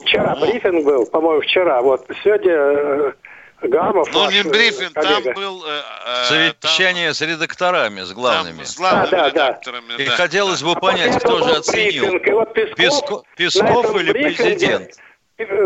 вчера 0.00 0.34
брифинг 0.36 0.84
был, 0.84 1.06
по-моему, 1.06 1.42
вчера. 1.42 1.82
Вот 1.82 2.06
сегодня 2.22 2.52
э, 2.52 3.12
Гамов. 3.62 4.08
Ну, 4.12 4.30
не 4.30 4.42
брифинг, 4.42 4.92
коллега. 4.92 5.22
там 5.22 5.34
был... 5.34 5.64
Э, 5.64 5.80
э, 6.06 6.52
Совещание 6.52 7.08
там... 7.08 7.14
с 7.14 7.20
редакторами, 7.22 8.00
с 8.02 8.12
главными. 8.12 8.58
Там, 8.58 8.66
с 8.66 8.76
главными 8.76 9.10
да, 9.10 9.28
редакторами, 9.28 9.96
да. 9.96 10.02
И 10.02 10.06
хотелось 10.06 10.62
бы 10.62 10.74
понять, 10.76 11.16
а 11.16 11.20
кто 11.20 11.42
же 11.42 11.56
оценил. 11.56 12.04
Брифинг, 12.04 12.26
и 12.26 12.32
вот 12.32 12.54
Песков, 12.54 12.76
Песков, 12.76 13.24
Песков 13.36 14.00
или 14.00 14.12
президент? 14.12 14.90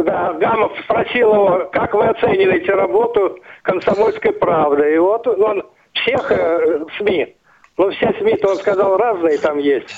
Да, 0.05 0.35
Гамов 0.35 0.73
спросил 0.85 1.35
его, 1.35 1.71
как 1.73 1.95
вы 1.95 2.07
оцениваете 2.07 2.73
работу 2.73 3.39
«Комсомольской 3.63 4.33
правды». 4.33 4.95
И 4.95 4.99
вот 4.99 5.27
он 5.27 5.63
всех 5.95 6.31
э, 6.31 6.85
СМИ, 6.99 7.37
ну 7.79 7.91
все 7.91 8.13
СМИ-то 8.19 8.51
он 8.51 8.57
сказал 8.57 8.99
разные 8.99 9.39
там 9.39 9.59
есть. 9.59 9.89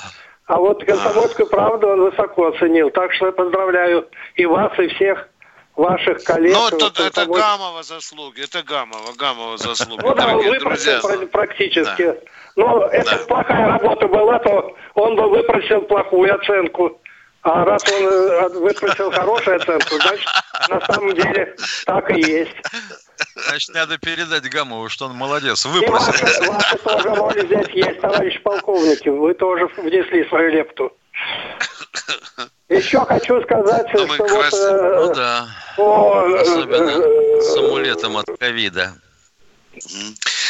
А 0.47 0.57
вот 0.59 0.83
«Комсомольскую 0.85 1.49
правду» 1.49 1.89
он 1.89 2.01
высоко 2.01 2.47
оценил. 2.47 2.89
Так 2.91 3.13
что 3.13 3.27
я 3.27 3.31
поздравляю 3.31 4.07
и 4.35 4.45
вас, 4.45 4.71
и 4.79 4.87
всех 4.89 5.27
ваших 5.75 6.23
коллег. 6.23 6.53
Ну, 6.53 6.67
это, 6.67 7.03
это 7.03 7.25
Гамова 7.25 7.83
заслуги, 7.83 8.43
это 8.43 8.63
Гамова, 8.63 9.13
Гамова 9.17 9.57
заслуги, 9.57 10.01
ну, 10.01 10.13
да, 10.15 10.25
дорогие 10.27 10.59
друзья. 10.59 10.99
практически. 11.31 12.03
Да. 12.03 12.15
Но 12.55 12.79
да. 12.79 12.89
это 12.91 13.17
плохая 13.25 13.67
работа 13.67 14.07
была, 14.07 14.39
то 14.39 14.75
он 14.93 15.15
бы 15.15 15.29
выпросил 15.29 15.81
плохую 15.81 16.33
оценку. 16.33 17.01
А 17.41 17.63
раз 17.63 17.83
он 17.91 18.07
э, 18.07 18.49
выпросил 18.59 19.11
хорошую 19.11 19.57
оценку, 19.57 19.95
значит, 20.01 20.27
на 20.67 20.81
самом 20.81 21.13
деле 21.13 21.55
так 21.85 22.09
и 22.09 22.19
есть. 22.19 22.55
Значит, 23.35 23.69
надо 23.75 23.99
передать 23.99 24.49
Гамову, 24.49 24.89
что 24.89 25.05
он 25.05 25.13
молодец, 25.13 25.63
выпросил. 25.65 26.11
И 26.11 26.47
ваша, 26.47 26.51
ваша 26.51 26.77
тоже 26.79 27.13
роль 27.13 27.45
здесь 27.45 27.69
есть, 27.69 28.01
товарищ 28.01 28.41
полковники. 28.41 29.09
Вы 29.09 29.35
тоже 29.35 29.67
внесли 29.77 30.27
свою 30.27 30.49
лепту. 30.49 30.91
Еще 32.67 32.99
хочу 33.05 33.39
сказать, 33.43 33.87
что 33.89 34.07
вот... 34.07 34.19
Э, 34.19 35.05
ну 35.05 35.13
да, 35.13 35.47
по, 35.77 36.23
особенно 36.39 36.89
э, 36.89 37.41
с 37.41 37.57
амулетом 37.57 38.17
от 38.17 38.25
ковида. 38.39 38.95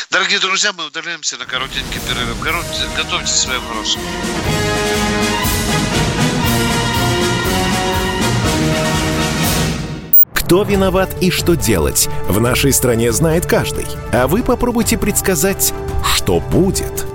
Дорогие 0.10 0.40
друзья, 0.40 0.72
мы 0.72 0.86
удаляемся 0.86 1.36
на 1.38 1.46
коротенький 1.46 2.00
перерыв. 2.08 2.40
Готовьте 2.96 3.28
свои 3.28 3.58
вопросы. 3.58 4.00
Кто 10.34 10.64
виноват 10.64 11.10
и 11.22 11.32
что 11.32 11.56
делать, 11.56 12.08
в 12.30 12.40
нашей 12.40 12.72
стране 12.72 13.12
знает 13.12 13.46
каждый. 13.46 13.88
А 14.14 14.28
вы 14.28 14.42
попробуйте 14.42 14.98
предсказать, 14.98 15.74
что 16.16 16.40
будет– 16.40 17.06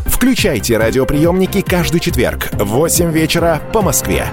Включайте 0.21 0.77
радиоприемники 0.77 1.61
каждый 1.61 1.99
четверг 1.99 2.49
в 2.51 2.65
8 2.65 3.11
вечера 3.11 3.59
по 3.73 3.81
Москве. 3.81 4.31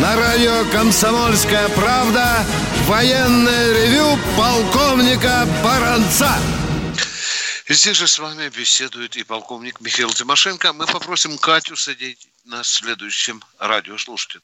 На 0.00 0.16
радио 0.16 0.64
«Комсомольская 0.72 1.68
правда» 1.68 2.46
военное 2.86 3.72
ревю 3.74 4.18
полковника 4.38 5.46
Баранца. 5.62 6.38
Здесь 7.68 7.98
же 7.98 8.08
с 8.08 8.18
вами 8.18 8.48
беседует 8.48 9.14
и 9.16 9.24
полковник 9.24 9.82
Михаил 9.82 10.08
Тимошенко. 10.08 10.72
Мы 10.72 10.86
попросим 10.86 11.36
Катю 11.36 11.76
садить 11.76 12.28
на 12.46 12.64
следующем 12.64 13.42
радиослушателе. 13.58 14.40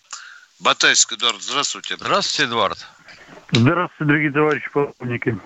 Батайск, 0.61 1.15
Эдуард, 1.15 1.43
здравствуйте. 1.43 1.97
Здравствуйте, 1.97 2.51
Эдуард. 2.51 2.87
Здравствуйте, 3.51 4.05
дорогие 4.05 4.31
товарищи 4.31 4.71
полковники. 4.71 5.39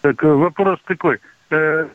Так, 0.00 0.24
э, 0.24 0.26
вопрос 0.26 0.80
такой. 0.86 1.20
Э, 1.50 1.86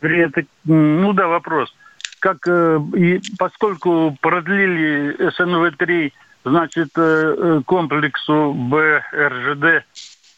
ну 0.63 1.11
да, 1.11 1.27
вопрос. 1.27 1.75
Как, 2.19 2.37
э, 2.47 2.79
и 2.95 3.21
поскольку 3.37 4.17
продлили 4.21 5.17
СНВ-3, 5.37 6.13
значит, 6.45 6.89
э, 6.95 7.61
комплексу 7.65 8.53
БРЖД, 8.53 9.85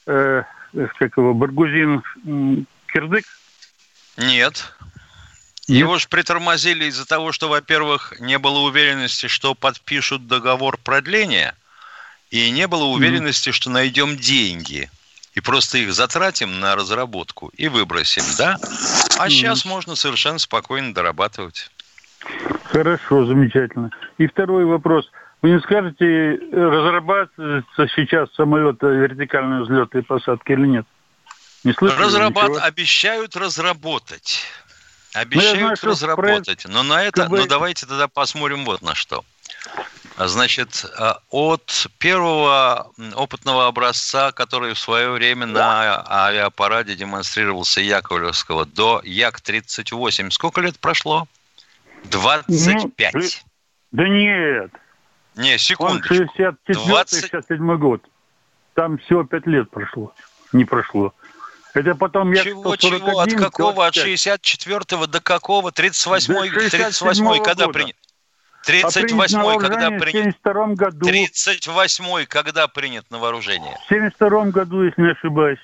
э, 0.08 0.44
как 0.98 1.18
его, 1.18 1.36
Баргузин, 1.36 2.02
Кирдык? 2.88 3.26
Нет. 4.18 4.74
Нет? 5.68 5.80
Его 5.80 6.00
же 6.00 6.08
притормозили 6.08 6.86
из-за 6.86 7.06
того, 7.06 7.32
что, 7.32 7.48
во-первых, 7.48 8.20
не 8.20 8.40
было 8.40 8.60
уверенности, 8.60 9.28
что 9.28 9.54
подпишут 9.54 10.26
договор 10.26 10.78
продления– 10.78 11.54
и 12.30 12.50
не 12.52 12.68
было 12.68 12.86
уверенности, 12.86 13.52
что 13.52 13.70
найдем 13.70 14.18
деньги 14.18 14.90
и 15.34 15.42
просто 15.42 15.78
их 15.78 15.94
затратим 15.94 16.60
на 16.60 16.76
разработку 16.76 17.52
и 17.56 17.68
выбросим, 17.68 18.24
да? 18.38 18.58
А 19.20 19.30
сейчас 19.30 19.66
можно 19.66 19.96
совершенно 19.96 20.40
спокойно 20.40 20.94
дорабатывать. 20.94 21.70
Хорошо, 22.64 23.26
замечательно. 23.26 23.92
И 24.18 24.28
второй 24.28 24.66
вопрос. 24.66 25.10
Вы 25.42 25.52
не 25.52 25.60
скажете, 25.60 26.40
разрабатывается 26.52 27.88
сейчас 27.96 28.34
самолет 28.34 28.82
вертикальной 28.82 29.64
взлета 29.64 30.00
и 30.00 30.02
посадки 30.02 30.54
или 30.54 30.66
нет? 30.66 30.86
Не 31.64 31.74
слышали 31.74 32.02
Разрабат... 32.02 32.50
Ничего? 32.50 32.64
Обещают 32.64 33.36
разработать. 33.36 34.42
Ну, 35.14 35.22
Обещают 35.22 35.60
ну, 35.60 35.76
знаю, 35.76 35.78
разработать. 35.84 36.46
Проект... 36.46 36.68
Но 36.70 36.84
на 36.84 37.04
это, 37.04 37.26
КБ... 37.26 37.32
ну 37.32 37.46
давайте 37.48 37.86
тогда 37.86 38.08
посмотрим 38.08 38.66
вот 38.66 38.82
на 38.82 38.96
что. 38.96 39.24
Значит, 40.18 40.86
а, 40.98 41.20
от 41.30 41.88
первого 41.98 42.90
опытного 43.16 43.68
образца, 43.68 44.32
который 44.32 44.74
в 44.74 44.80
свое 44.80 45.12
время 45.12 45.46
на 45.46 46.04
авиапараде 46.08 46.96
демонстрировался 46.96 47.82
Яковлевского, 47.82 48.66
до 48.66 49.02
Як-38, 49.04 50.32
сколько 50.32 50.62
лет 50.62 50.80
прошло? 50.80 51.28
25. 52.06 53.14
Ну, 53.14 53.22
да 53.92 54.08
нет. 54.08 54.72
Не, 55.36 55.58
секундочку. 55.58 56.14
Он 56.14 56.20
64 56.20 56.86
20... 56.86 57.20
67 57.22 57.78
год. 57.78 58.02
Там 58.74 58.98
всего 59.00 59.26
5 59.26 59.48
лет 59.48 59.70
прошло. 59.70 60.14
Не 60.54 60.64
прошло. 60.64 61.14
Это 61.74 61.94
потом 61.94 62.32
я 62.32 62.44
чего, 62.44 62.76
чего, 62.78 63.20
от 63.20 63.34
какого, 63.34 63.86
от 63.86 63.96
64 63.96 65.08
до 65.08 65.20
какого, 65.20 65.74
38 65.74 66.34
38 66.70 67.44
когда 67.44 67.68
принят? 67.68 67.98
38-й, 68.68 69.60
когда 69.60 69.90
принят... 69.92 70.36
В 70.36 70.40
72 70.44 70.68
году. 70.68 71.08
38-й, 71.08 72.26
когда 72.26 72.68
принят 72.68 73.10
на 73.12 73.20
вооружение? 73.20 73.78
В 73.86 73.90
72 73.90 74.46
году, 74.46 74.84
если 74.84 75.02
не 75.02 75.12
ошибаюсь. 75.12 75.60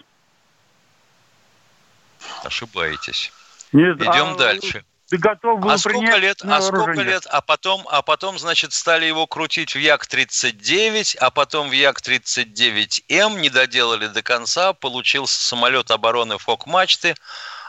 Ошибаетесь. 2.44 3.32
Нет, 3.72 3.98
Идем 3.98 4.34
а... 4.34 4.38
дальше. 4.38 4.86
Ты 5.12 5.18
готов 5.18 5.60
был 5.60 5.72
а 5.72 5.78
сколько 5.78 6.16
лет, 6.16 6.42
а 6.42 6.62
сколько 6.62 7.02
лет, 7.02 7.28
а 7.30 7.42
потом, 7.42 7.86
а 7.92 8.02
потом, 8.02 8.40
значит, 8.40 8.72
стали 8.72 9.06
его 9.06 9.28
крутить 9.28 9.76
в 9.76 9.78
Як-39, 9.78 11.18
а 11.18 11.30
потом 11.32 11.68
в 11.68 11.74
Як-39М, 11.74 13.42
не 13.42 13.50
доделали 13.50 14.08
до 14.08 14.22
конца, 14.22 14.72
получился 14.72 15.38
самолет 15.44 15.92
обороны 15.92 16.38
Фок-мачты, 16.38 17.16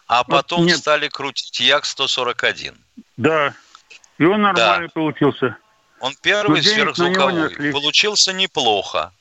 а 0.06 0.22
потом 0.22 0.66
Нет. 0.66 0.78
стали 0.78 1.08
крутить 1.08 1.58
Як-141. 1.58 2.76
Да, 3.16 3.54
и 4.22 4.24
он 4.24 4.42
нормально 4.42 4.86
да. 4.86 4.92
получился. 4.94 5.56
Он 5.98 6.14
первый 6.22 6.62
сверхзвуковой. 6.62 7.72
Получился 7.72 8.32
неплохо. 8.32 9.12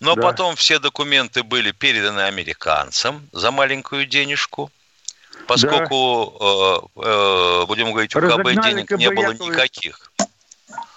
Но 0.00 0.16
да. 0.16 0.22
потом 0.22 0.56
все 0.56 0.80
документы 0.80 1.44
были 1.44 1.70
переданы 1.70 2.22
американцам 2.22 3.28
за 3.32 3.52
маленькую 3.52 4.06
денежку. 4.06 4.70
поскольку, 5.46 6.36
да. 6.96 7.02
э, 7.04 7.62
э, 7.62 7.66
будем 7.66 7.92
говорить, 7.92 8.16
у 8.16 8.20
КБ 8.20 8.62
денег 8.62 8.90
не 8.90 9.10
было 9.10 9.32
никаких. 9.32 10.10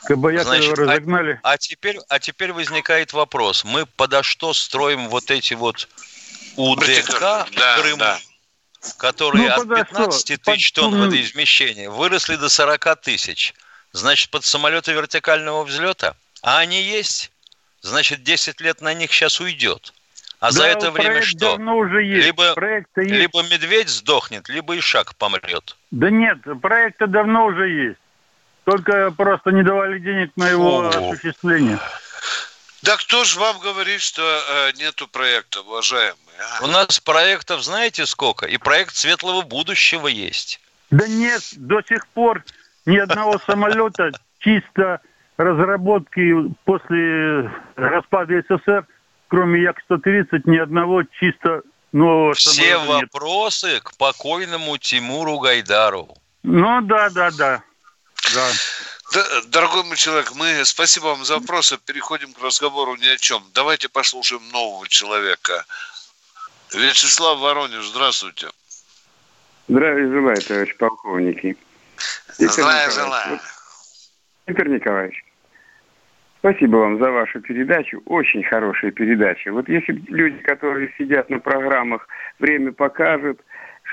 Значит, 0.08 0.78
разогнали. 0.78 1.39
А, 1.43 1.54
а, 1.54 1.58
теперь, 1.58 1.97
а 2.10 2.20
теперь 2.20 2.54
возникает 2.54 3.14
вопрос. 3.14 3.64
Мы 3.64 3.86
подо 3.86 4.24
что 4.24 4.54
строим 4.54 5.10
вот 5.10 5.30
эти 5.32 5.54
вот 5.54 5.88
УДК 6.58 7.20
да, 7.20 7.78
Крым, 7.80 7.99
да. 7.99 8.20
Которые 8.98 9.50
ну, 9.50 9.74
от 9.74 9.88
15 9.88 10.42
тысяч 10.42 10.72
тонн 10.72 11.00
водоизмещения 11.00 11.90
выросли 11.90 12.36
до 12.36 12.50
40 12.50 13.02
тысяч. 13.02 13.54
Значит, 13.92 14.32
под 14.32 14.44
самолеты 14.44 14.94
вертикального 14.94 15.64
взлета? 15.64 16.16
А 16.42 16.60
они 16.60 16.82
есть? 16.82 17.32
Значит, 17.82 18.24
10 18.24 18.62
лет 18.62 18.82
на 18.82 18.94
них 18.94 19.12
сейчас 19.12 19.40
уйдет. 19.40 19.94
А 20.40 20.48
да, 20.48 20.52
за 20.52 20.66
это 20.66 20.92
время 20.92 21.22
что? 21.22 21.56
Уже 21.56 22.04
есть. 22.04 22.26
Либо, 22.26 22.54
есть. 22.58 23.12
либо 23.12 23.44
медведь 23.44 23.90
сдохнет, 23.90 24.50
либо 24.50 24.78
ишак 24.78 25.16
помрет. 25.16 25.78
Да 25.92 26.10
нет, 26.10 26.40
проекты 26.62 27.08
давно 27.08 27.46
уже 27.46 27.70
есть. 27.70 28.00
Только 28.66 29.12
просто 29.12 29.52
не 29.52 29.64
давали 29.64 30.00
денег 30.00 30.32
на 30.36 30.50
его 30.50 30.80
О. 30.80 30.90
осуществление. 30.90 31.80
Да 32.84 32.98
кто 32.98 33.24
же 33.24 33.40
вам 33.40 33.60
говорит, 33.60 34.02
что 34.02 34.22
э, 34.22 34.72
нету 34.78 35.08
проекта, 35.08 35.62
уважаемые? 35.62 36.18
А? 36.60 36.66
У 36.66 36.68
нас 36.68 37.00
проектов 37.00 37.64
знаете 37.64 38.06
сколько? 38.06 38.46
И 38.46 38.58
проект 38.58 38.96
светлого 38.96 39.42
будущего 39.42 40.08
есть. 40.08 40.60
Да 40.92 41.08
нет, 41.08 41.42
до 41.56 41.82
сих 41.88 42.06
пор 42.08 42.44
ни 42.86 42.98
одного 42.98 43.40
самолета 43.48 44.12
чисто 44.40 45.00
разработки 45.38 46.34
после 46.66 47.50
распада 47.78 48.44
СССР, 48.50 48.86
кроме 49.30 49.62
Як-130, 49.62 50.42
ни 50.44 50.58
одного 50.58 51.04
чисто 51.20 51.62
нового 51.94 52.34
Все 52.34 52.78
вопросы 52.80 53.76
нет. 53.76 53.84
к 53.84 53.96
покойному 53.96 54.78
Тимуру 54.78 55.40
Гайдару. 55.40 56.18
Ну 56.44 56.82
да, 56.82 57.10
да, 57.10 57.32
да. 57.32 57.64
Да. 58.34 58.50
Дорогой 59.47 59.84
мой 59.84 59.95
человек, 59.95 60.32
мы 60.36 60.66
спасибо 60.66 61.05
вам 61.05 61.24
за 61.24 61.38
вопросы. 61.38 61.78
Переходим 61.78 62.34
к 62.34 62.43
разговору 62.43 62.95
ни 62.95 63.07
о 63.07 63.18
чем. 63.18 63.43
Давайте 63.53 63.88
послушаем 63.88 64.41
нового 64.51 64.88
человека. 64.88 65.66
Вячеслав 66.74 67.39
Воронеж, 67.39 67.86
здравствуйте. 67.86 68.47
Здравия 69.68 70.07
желаю, 70.07 70.41
товарищ 70.41 70.76
полковники. 70.78 71.55
Здравия 72.38 72.89
желаю. 72.89 73.39
Виктор 74.47 74.68
Николаевич, 74.68 75.24
спасибо 76.39 76.78
вам 76.78 76.97
за 76.97 77.11
вашу 77.11 77.39
передачу. 77.41 78.01
Очень 78.05 78.43
хорошая 78.43 78.91
передача. 78.91 79.51
Вот 79.51 79.70
если 79.70 79.93
люди, 80.07 80.39
которые 80.39 80.91
сидят 80.97 81.30
на 81.30 81.39
программах 81.39 82.07
«Время 82.39 82.72
покажет», 82.72 83.39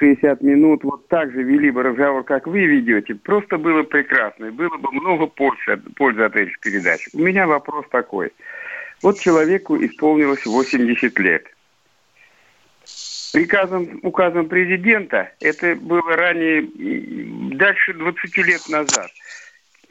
60 0.00 0.40
минут 0.40 0.82
вот 0.82 1.06
так 1.08 1.30
же 1.30 1.42
вели 1.42 1.70
бы 1.70 1.82
разговор, 1.82 2.24
как 2.24 2.46
вы 2.46 2.64
ведете, 2.64 3.14
просто 3.14 3.58
было 3.58 3.82
прекрасно, 3.82 4.46
и 4.46 4.50
было 4.50 4.76
бы 4.78 4.90
много 4.92 5.26
пользы, 5.26 5.76
пользы 5.96 6.22
от 6.22 6.34
этих 6.34 6.58
передач. 6.60 7.06
У 7.12 7.18
меня 7.18 7.46
вопрос 7.46 7.84
такой. 7.90 8.32
Вот 9.02 9.20
человеку 9.20 9.76
исполнилось 9.76 10.44
80 10.46 11.18
лет. 11.18 11.46
Приказом, 13.32 14.00
указом 14.02 14.48
президента, 14.48 15.30
это 15.40 15.76
было 15.76 16.16
ранее, 16.16 16.66
дальше 17.56 17.92
20 17.92 18.36
лет 18.38 18.68
назад, 18.68 19.10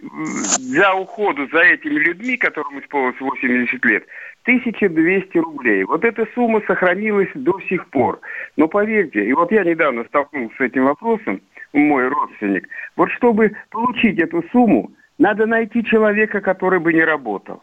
за 0.01 0.93
уходу 0.93 1.47
за 1.51 1.59
этими 1.59 1.99
людьми, 1.99 2.37
которым 2.37 2.79
исполнилось 2.79 3.19
80 3.19 3.85
лет, 3.85 4.05
1200 4.43 5.37
рублей. 5.37 5.83
Вот 5.83 6.05
эта 6.05 6.27
сумма 6.33 6.61
сохранилась 6.67 7.29
до 7.35 7.59
сих 7.61 7.87
пор. 7.89 8.19
Но 8.55 8.67
поверьте, 8.67 9.25
и 9.25 9.33
вот 9.33 9.51
я 9.51 9.63
недавно 9.63 10.03
столкнулся 10.05 10.55
с 10.57 10.61
этим 10.61 10.85
вопросом, 10.85 11.41
мой 11.73 12.07
родственник, 12.07 12.67
вот 12.95 13.11
чтобы 13.11 13.51
получить 13.69 14.19
эту 14.19 14.43
сумму, 14.51 14.91
надо 15.17 15.45
найти 15.45 15.83
человека, 15.83 16.41
который 16.41 16.79
бы 16.79 16.93
не 16.93 17.03
работал. 17.03 17.61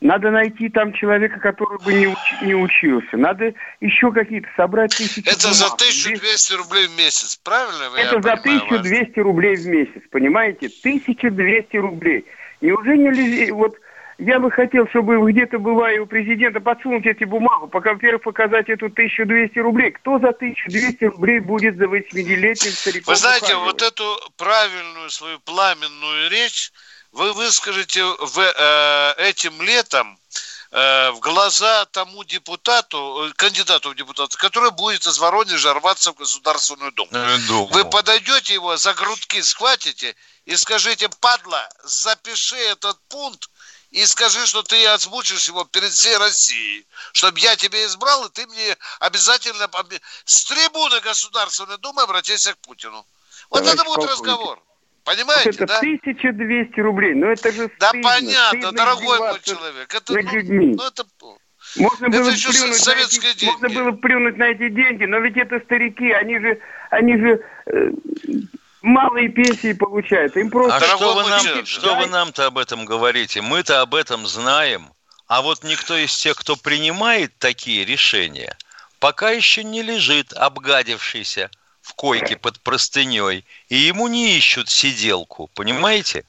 Надо 0.00 0.30
найти 0.30 0.68
там 0.68 0.92
человека, 0.92 1.40
который 1.40 1.78
бы 1.82 1.92
не, 1.94 2.08
уч, 2.08 2.18
не 2.42 2.54
учился. 2.54 3.16
Надо 3.16 3.54
еще 3.80 4.12
какие-то 4.12 4.48
собрать 4.56 4.94
тысячи 4.94 5.26
Это 5.26 5.48
бумаг. 5.48 5.54
за 5.54 5.66
1200 5.66 6.52
рублей 6.54 6.86
в 6.88 6.98
месяц, 6.98 7.36
правильно? 7.36 7.84
Это 7.96 8.20
за 8.20 8.32
1200 8.32 9.18
вас? 9.18 9.24
рублей 9.24 9.56
в 9.56 9.66
месяц, 9.66 10.02
понимаете? 10.10 10.66
1200 10.66 11.76
рублей. 11.76 12.26
Неужели 12.60 13.50
вот 13.50 13.78
я 14.18 14.38
бы 14.38 14.50
хотел, 14.50 14.86
чтобы 14.88 15.32
где-то 15.32 15.58
бывая 15.58 16.00
у 16.00 16.06
президента 16.06 16.60
подсунуть 16.60 17.04
эти 17.04 17.24
бумагу, 17.24 17.66
пока, 17.68 17.94
во-первых, 17.94 18.22
показать 18.22 18.68
эту 18.68 18.86
1200 18.86 19.58
рублей. 19.58 19.90
Кто 19.90 20.18
за 20.18 20.28
1200 20.28 21.04
рублей 21.04 21.40
будет 21.40 21.76
за 21.76 21.84
80-летним 21.84 22.70
стариком? 22.70 23.12
Вы 23.12 23.16
знаете, 23.16 23.56
вот 23.56 23.82
эту 23.82 24.04
правильную 24.36 25.10
свою 25.10 25.40
пламенную 25.40 26.30
речь 26.30 26.70
вы 27.14 27.32
выскажете 27.32 28.04
в, 28.04 28.38
э, 28.40 29.14
этим 29.18 29.62
летом 29.62 30.18
э, 30.72 31.10
в 31.12 31.20
глаза 31.20 31.84
тому 31.86 32.24
депутату, 32.24 33.28
э, 33.28 33.32
кандидату 33.34 33.90
в 33.90 33.94
депутаты, 33.94 34.36
который 34.36 34.72
будет 34.72 35.06
из 35.06 35.18
Воронежа 35.18 35.72
рваться 35.74 36.10
в 36.12 36.16
Государственную 36.16 36.90
Думу. 36.92 37.10
Думу. 37.46 37.66
Вы 37.66 37.84
подойдете 37.84 38.54
его, 38.54 38.76
за 38.76 38.94
грудки 38.94 39.40
схватите 39.42 40.16
и 40.44 40.56
скажите, 40.56 41.08
падла, 41.20 41.68
запиши 41.84 42.56
этот 42.56 42.98
пункт 43.08 43.48
и 43.92 44.04
скажи, 44.06 44.44
что 44.44 44.64
ты 44.64 44.84
озвучишь 44.88 45.46
его 45.46 45.64
перед 45.64 45.92
всей 45.92 46.16
Россией, 46.16 46.84
чтобы 47.12 47.38
я 47.38 47.54
тебя 47.54 47.84
избрал, 47.84 48.24
и 48.26 48.30
ты 48.30 48.44
мне 48.48 48.76
обязательно 48.98 49.70
с 50.24 50.44
трибуны 50.46 51.00
Государственной 51.00 51.78
Думы 51.78 52.02
обратись 52.02 52.48
к 52.48 52.56
Путину. 52.56 53.06
Вот 53.50 53.60
Товарищ 53.60 53.80
это 53.80 53.84
будет 53.84 54.10
разговор. 54.10 54.60
Понимаете, 55.04 55.50
вот 55.50 55.54
это 55.56 55.66
да? 55.66 55.78
1200 55.78 56.80
рублей, 56.80 57.14
но 57.14 57.26
это 57.26 57.52
же 57.52 57.70
Да 57.78 57.88
стыдно, 57.88 58.08
понятно, 58.08 58.48
стыдно 58.48 58.72
дорогой 58.72 59.18
мой 59.18 59.40
человек. 59.42 59.94
Это, 59.94 60.12
над 60.14 60.32
людьми. 60.32 60.74
Ну, 60.76 60.86
это, 60.86 61.04
можно 61.76 62.06
это 62.06 62.18
было 62.18 62.30
еще 62.30 62.52
советские 62.72 63.32
эти, 63.32 63.40
деньги. 63.40 63.52
Можно 63.52 63.68
было 63.68 63.92
плюнуть 63.92 64.36
на 64.38 64.44
эти 64.44 64.68
деньги, 64.70 65.04
но 65.04 65.18
ведь 65.18 65.36
это 65.36 65.60
старики, 65.60 66.10
они 66.10 66.38
же, 66.38 66.58
они 66.90 67.18
же 67.18 67.44
э, 67.66 67.90
малые 68.80 69.28
пенсии 69.28 69.74
получают. 69.74 70.36
Им 70.36 70.50
просто... 70.50 70.76
А 70.76 70.80
что 70.80 71.14
вы, 71.14 71.28
нам, 71.28 71.66
что 71.66 71.96
вы 71.96 72.06
нам-то 72.06 72.46
об 72.46 72.56
этом 72.56 72.86
говорите? 72.86 73.42
Мы-то 73.42 73.82
об 73.82 73.94
этом 73.94 74.26
знаем. 74.26 74.90
А 75.26 75.42
вот 75.42 75.64
никто 75.64 75.96
из 75.96 76.16
тех, 76.16 76.36
кто 76.36 76.56
принимает 76.56 77.36
такие 77.38 77.84
решения, 77.84 78.56
пока 79.00 79.30
еще 79.30 79.64
не 79.64 79.82
лежит 79.82 80.32
обгадившийся 80.32 81.50
в 81.84 81.94
койке 81.94 82.36
под 82.36 82.60
простыней, 82.60 83.44
и 83.68 83.76
ему 83.76 84.08
не 84.08 84.38
ищут 84.38 84.70
сиделку, 84.70 85.50
понимаете? 85.54 86.24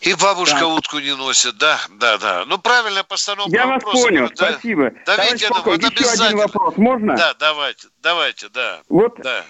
И 0.00 0.12
бабушка 0.14 0.60
да. 0.60 0.66
утку 0.66 0.98
не 0.98 1.14
носит, 1.16 1.56
да, 1.58 1.78
да, 2.00 2.18
да. 2.18 2.44
Ну, 2.46 2.58
правильно 2.58 3.04
постановка 3.04 3.52
Я 3.52 3.66
вопроса. 3.66 3.96
вас 3.96 4.04
понял, 4.04 4.28
да. 4.36 4.52
спасибо. 4.52 4.92
Давайте, 5.06 5.48
Товарищ 5.48 5.82
вот 5.82 5.92
еще 5.92 6.24
один 6.24 6.38
вопрос, 6.38 6.76
можно? 6.76 7.16
Да, 7.16 7.34
давайте, 7.38 7.88
давайте, 8.02 8.48
да. 8.48 8.80
Вот 8.88 9.16
да. 9.18 9.44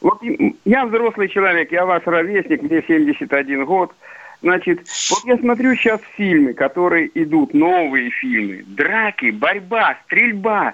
Вот 0.00 0.22
я 0.64 0.86
взрослый 0.86 1.28
человек, 1.28 1.70
я 1.70 1.84
ваш 1.84 2.02
ровесник, 2.06 2.62
мне 2.62 2.82
71 2.86 3.66
год. 3.66 3.92
Значит, 4.40 4.88
вот 5.10 5.24
я 5.26 5.36
смотрю 5.36 5.76
сейчас 5.76 6.00
фильмы, 6.16 6.54
которые 6.54 7.10
идут, 7.14 7.52
новые 7.52 8.10
фильмы. 8.10 8.62
Драки, 8.66 9.30
борьба, 9.30 9.98
стрельба. 10.06 10.72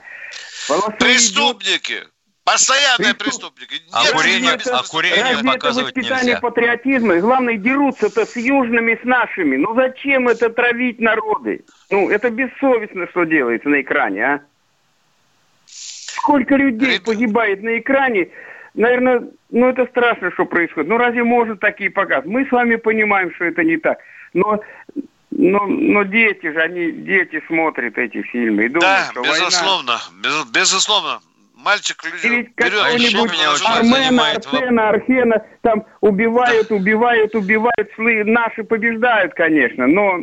Преступники. 1.01 1.95
Идут... 1.95 2.13
Постоянные 2.47 3.13
преступники. 3.13 3.83
А 3.93 4.05
Нет, 4.05 4.13
курение, 4.13 4.53
а 4.53 4.83
курение 4.85 5.23
разве 5.25 5.51
показывать 5.51 5.91
это 5.91 5.99
воспитание 5.99 6.27
нельзя. 6.27 6.41
патриотизма? 6.41 7.15
И 7.17 7.21
главное, 7.21 7.57
дерутся-то 7.57 8.25
с 8.25 8.37
южными, 8.37 8.97
с 9.03 9.05
нашими. 9.05 9.57
Ну 9.57 9.75
зачем 9.75 10.29
это 10.29 10.49
травить 10.49 11.01
народы? 11.01 11.65
Ну, 11.91 12.09
это 12.09 12.31
бессовестно, 12.31 13.09
что 13.09 13.25
делается 13.25 13.69
на 13.69 13.81
экране, 13.81 14.25
а? 14.25 14.41
Сколько 15.67 16.55
людей 16.55 17.01
погибает 17.01 17.65
на 17.65 17.81
экране 17.81 18.29
наверное, 18.75 19.25
ну 19.51 19.69
это 19.69 19.87
страшно, 19.87 20.31
что 20.31 20.45
происходит. 20.45 20.89
Ну 20.89 20.99
разве 20.99 21.25
может 21.25 21.59
такие 21.59 21.91
показывать? 21.91 22.31
Мы 22.31 22.47
с 22.47 22.53
вами 22.53 22.77
понимаем, 22.77 23.35
что 23.35 23.47
это 23.47 23.65
не 23.65 23.77
так. 23.77 23.99
Но 24.35 24.61
но, 25.33 25.67
но 25.67 26.05
дети 26.05 26.51
же, 26.51 26.61
они, 26.61 26.93
дети 26.93 27.43
смотрят 27.49 27.99
эти 27.99 28.23
фильмы 28.23 28.67
и 28.67 28.69
думают, 28.69 28.81
да, 28.83 29.11
что 29.11 29.23
безусловно, 29.23 29.99
война... 30.23 30.23
без, 30.23 30.51
безусловно 30.51 31.21
мальчик 31.67 32.01
берет, 32.23 32.49
а 32.59 32.91
еще 32.91 33.17
меня 33.17 33.51
Армена, 33.67 34.31
Арсена, 34.31 34.89
Арсена 34.89 35.47
там 35.63 35.85
убивают, 36.01 36.71
убивают, 36.71 37.35
убивают, 37.35 37.91
слы, 37.97 38.23
наши 38.25 38.63
побеждают, 38.63 39.35
конечно, 39.35 39.89
но, 39.89 40.19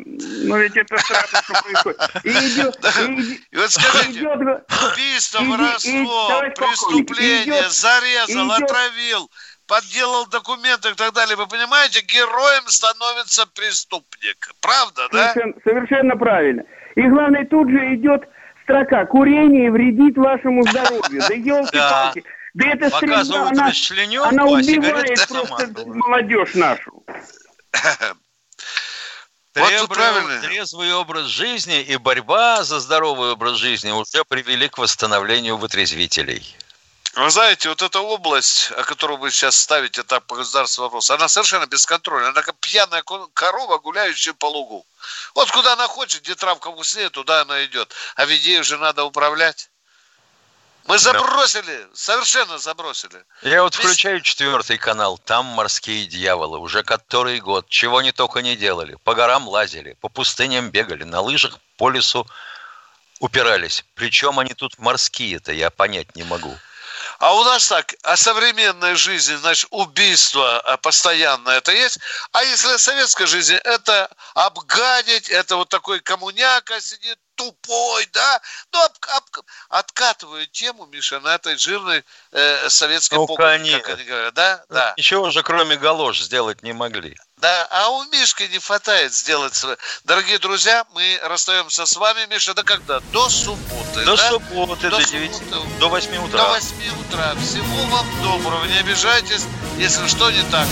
но 0.46 0.58
ведь 0.58 0.78
это 0.78 0.98
страшно, 0.98 1.42
что 1.44 1.54
происходит. 1.62 2.00
И 2.24 2.30
идет, 2.30 2.80
и, 3.52 3.58
вот 3.58 3.72
скажите, 3.72 4.26
убийство, 4.26 5.44
воровство, 5.44 6.44
преступление, 6.56 7.70
зарезал, 7.70 8.50
отравил, 8.50 9.30
подделал 9.68 10.26
документы 10.28 10.92
и 10.92 10.94
так 10.94 11.14
далее. 11.14 11.36
Вы 11.36 11.48
понимаете, 11.48 12.06
героем 12.08 12.64
становится 12.68 13.46
преступник. 13.48 14.48
Правда, 14.62 15.10
да? 15.12 15.34
Совершенно, 15.34 15.54
совершенно 15.66 16.16
правильно. 16.16 16.64
И 16.96 17.02
главное, 17.02 17.46
тут 17.46 17.70
же 17.70 17.96
идет 17.96 18.24
строка 18.64 19.06
«Курение 19.06 19.72
вредит 19.72 20.18
вашему 20.18 20.64
здоровью». 20.64 21.22
Да 21.28 21.34
елки-палки. 21.34 22.24
Да 22.54 22.68
это 22.68 22.90
стрельба, 22.90 23.50
она, 23.50 23.72
она 24.28 24.46
убивает 24.46 25.28
просто 25.28 25.86
молодежь 25.86 26.54
нашу. 26.54 27.04
Трезвый, 29.54 30.42
трезвый 30.42 30.94
образ 30.94 31.28
жизни 31.28 31.82
и 31.82 31.96
борьба 31.98 32.64
за 32.64 32.80
здоровый 32.80 33.34
образ 33.34 33.58
жизни 33.58 33.92
уже 33.92 34.24
привели 34.28 34.68
к 34.68 34.80
восстановлению 34.80 35.58
вытрезвителей. 35.58 36.56
Вы 37.16 37.30
знаете, 37.30 37.70
вот 37.70 37.82
эта 37.84 38.00
область, 38.00 38.72
о 38.72 38.84
которой 38.84 39.18
вы 39.18 39.30
сейчас 39.30 39.56
ставите 39.56 40.02
так 40.02 40.26
по 40.26 40.36
государственному 40.36 40.90
вопросу, 40.90 41.14
она 41.14 41.28
совершенно 41.28 41.68
бесконтрольная. 41.68 42.32
Она 42.32 42.42
как 42.42 42.56
пьяная 42.56 43.04
корова, 43.34 43.78
гуляющая 43.78 44.34
по 44.34 44.48
лугу. 44.48 44.84
Вот 45.36 45.52
куда 45.52 45.74
она 45.74 45.88
хочет, 45.88 46.24
где 46.24 46.34
травка 46.34 46.72
вкуснее, 46.72 47.12
туда 47.12 47.42
она 47.42 47.64
идет. 47.66 47.94
А 48.16 48.26
ведь 48.26 48.44
ей 48.44 48.62
уже 48.62 48.78
надо 48.78 49.04
управлять. 49.04 49.70
Мы 50.88 50.98
забросили, 50.98 51.84
да. 51.84 51.90
совершенно 51.94 52.58
забросили. 52.58 53.24
Я 53.44 53.62
вот 53.62 53.76
Весь... 53.76 53.86
включаю 53.86 54.20
четвертый 54.22 54.78
канал, 54.78 55.20
там 55.20 55.46
морские 55.46 56.08
дьяволы, 56.08 56.58
уже 56.58 56.84
который 56.84 57.40
год, 57.40 57.70
чего 57.70 58.00
они 58.00 58.12
только 58.12 58.42
не 58.42 58.56
делали. 58.56 58.98
По 59.04 59.14
горам 59.14 59.48
лазили, 59.48 59.94
по 60.02 60.10
пустыням 60.10 60.72
бегали, 60.72 61.04
на 61.04 61.22
лыжах 61.22 61.60
по 61.78 61.90
лесу 61.90 62.28
упирались. 63.20 63.86
Причем 63.94 64.40
они 64.40 64.56
тут 64.56 64.80
морские-то, 64.80 65.54
я 65.54 65.70
понять 65.70 66.16
не 66.16 66.24
могу. 66.24 66.58
А 67.24 67.34
у 67.36 67.44
нас 67.46 67.70
так, 67.70 67.96
а 68.04 68.18
современная 68.18 68.98
жизнь, 68.98 69.38
значит, 69.38 69.70
убийство 69.72 70.60
а, 70.60 70.76
постоянно 70.76 71.52
это 71.52 71.72
есть. 71.72 71.98
А 72.34 72.44
если 72.44 72.76
советская 72.76 73.28
жизнь, 73.28 73.54
это 73.64 74.10
обгадить, 74.34 75.30
это 75.30 75.56
вот 75.56 75.70
такой 75.70 76.02
коммуняка 76.02 76.82
сидит, 76.82 77.18
тупой, 77.36 78.10
да? 78.12 78.42
Ну, 78.74 78.84
об, 78.84 78.92
об, 79.08 79.46
откатывают 79.70 80.52
тему, 80.52 80.86
Миша, 80.88 81.22
на 81.22 81.36
этой 81.36 81.58
жирной 81.58 82.04
э, 82.34 82.70
советской 82.70 83.16
ну, 83.16 83.26
похоти, 83.26 83.80
как 83.80 83.98
они 83.98 84.04
говорят, 84.04 84.34
да? 84.34 84.66
Ну, 84.68 84.76
да. 84.76 84.94
Ничего 84.98 85.32
же, 85.32 85.44
кроме 85.44 85.78
галош, 85.78 86.22
сделать 86.22 86.62
не 86.62 86.74
могли. 86.74 87.18
Да, 87.44 87.68
а 87.72 87.90
у 87.90 88.06
Мишки 88.06 88.44
не 88.44 88.58
хватает 88.58 89.14
сделать. 89.14 89.62
Дорогие 90.06 90.40
друзья, 90.40 90.86
мы 90.94 91.20
расстаемся 91.24 91.86
с 91.86 91.94
вами, 91.98 92.26
Миша, 92.30 92.54
до 92.54 92.64
когда? 92.64 93.02
До 93.12 93.28
субботы. 93.28 94.06
До 94.06 94.16
да? 94.16 94.30
субботы, 94.30 94.90
до, 94.90 94.98
до 94.98 95.04
9, 95.04 95.36
субботы. 95.36 95.68
до 95.78 95.90
8 95.90 96.18
утра. 96.26 96.38
До 96.42 96.50
8 96.52 96.76
утра. 97.02 97.36
Всего 97.36 97.84
вам 97.88 98.08
доброго, 98.24 98.64
не 98.64 98.78
обижайтесь, 98.78 99.44
если 99.78 100.08
что 100.08 100.32
не 100.32 100.42
так. 100.52 100.66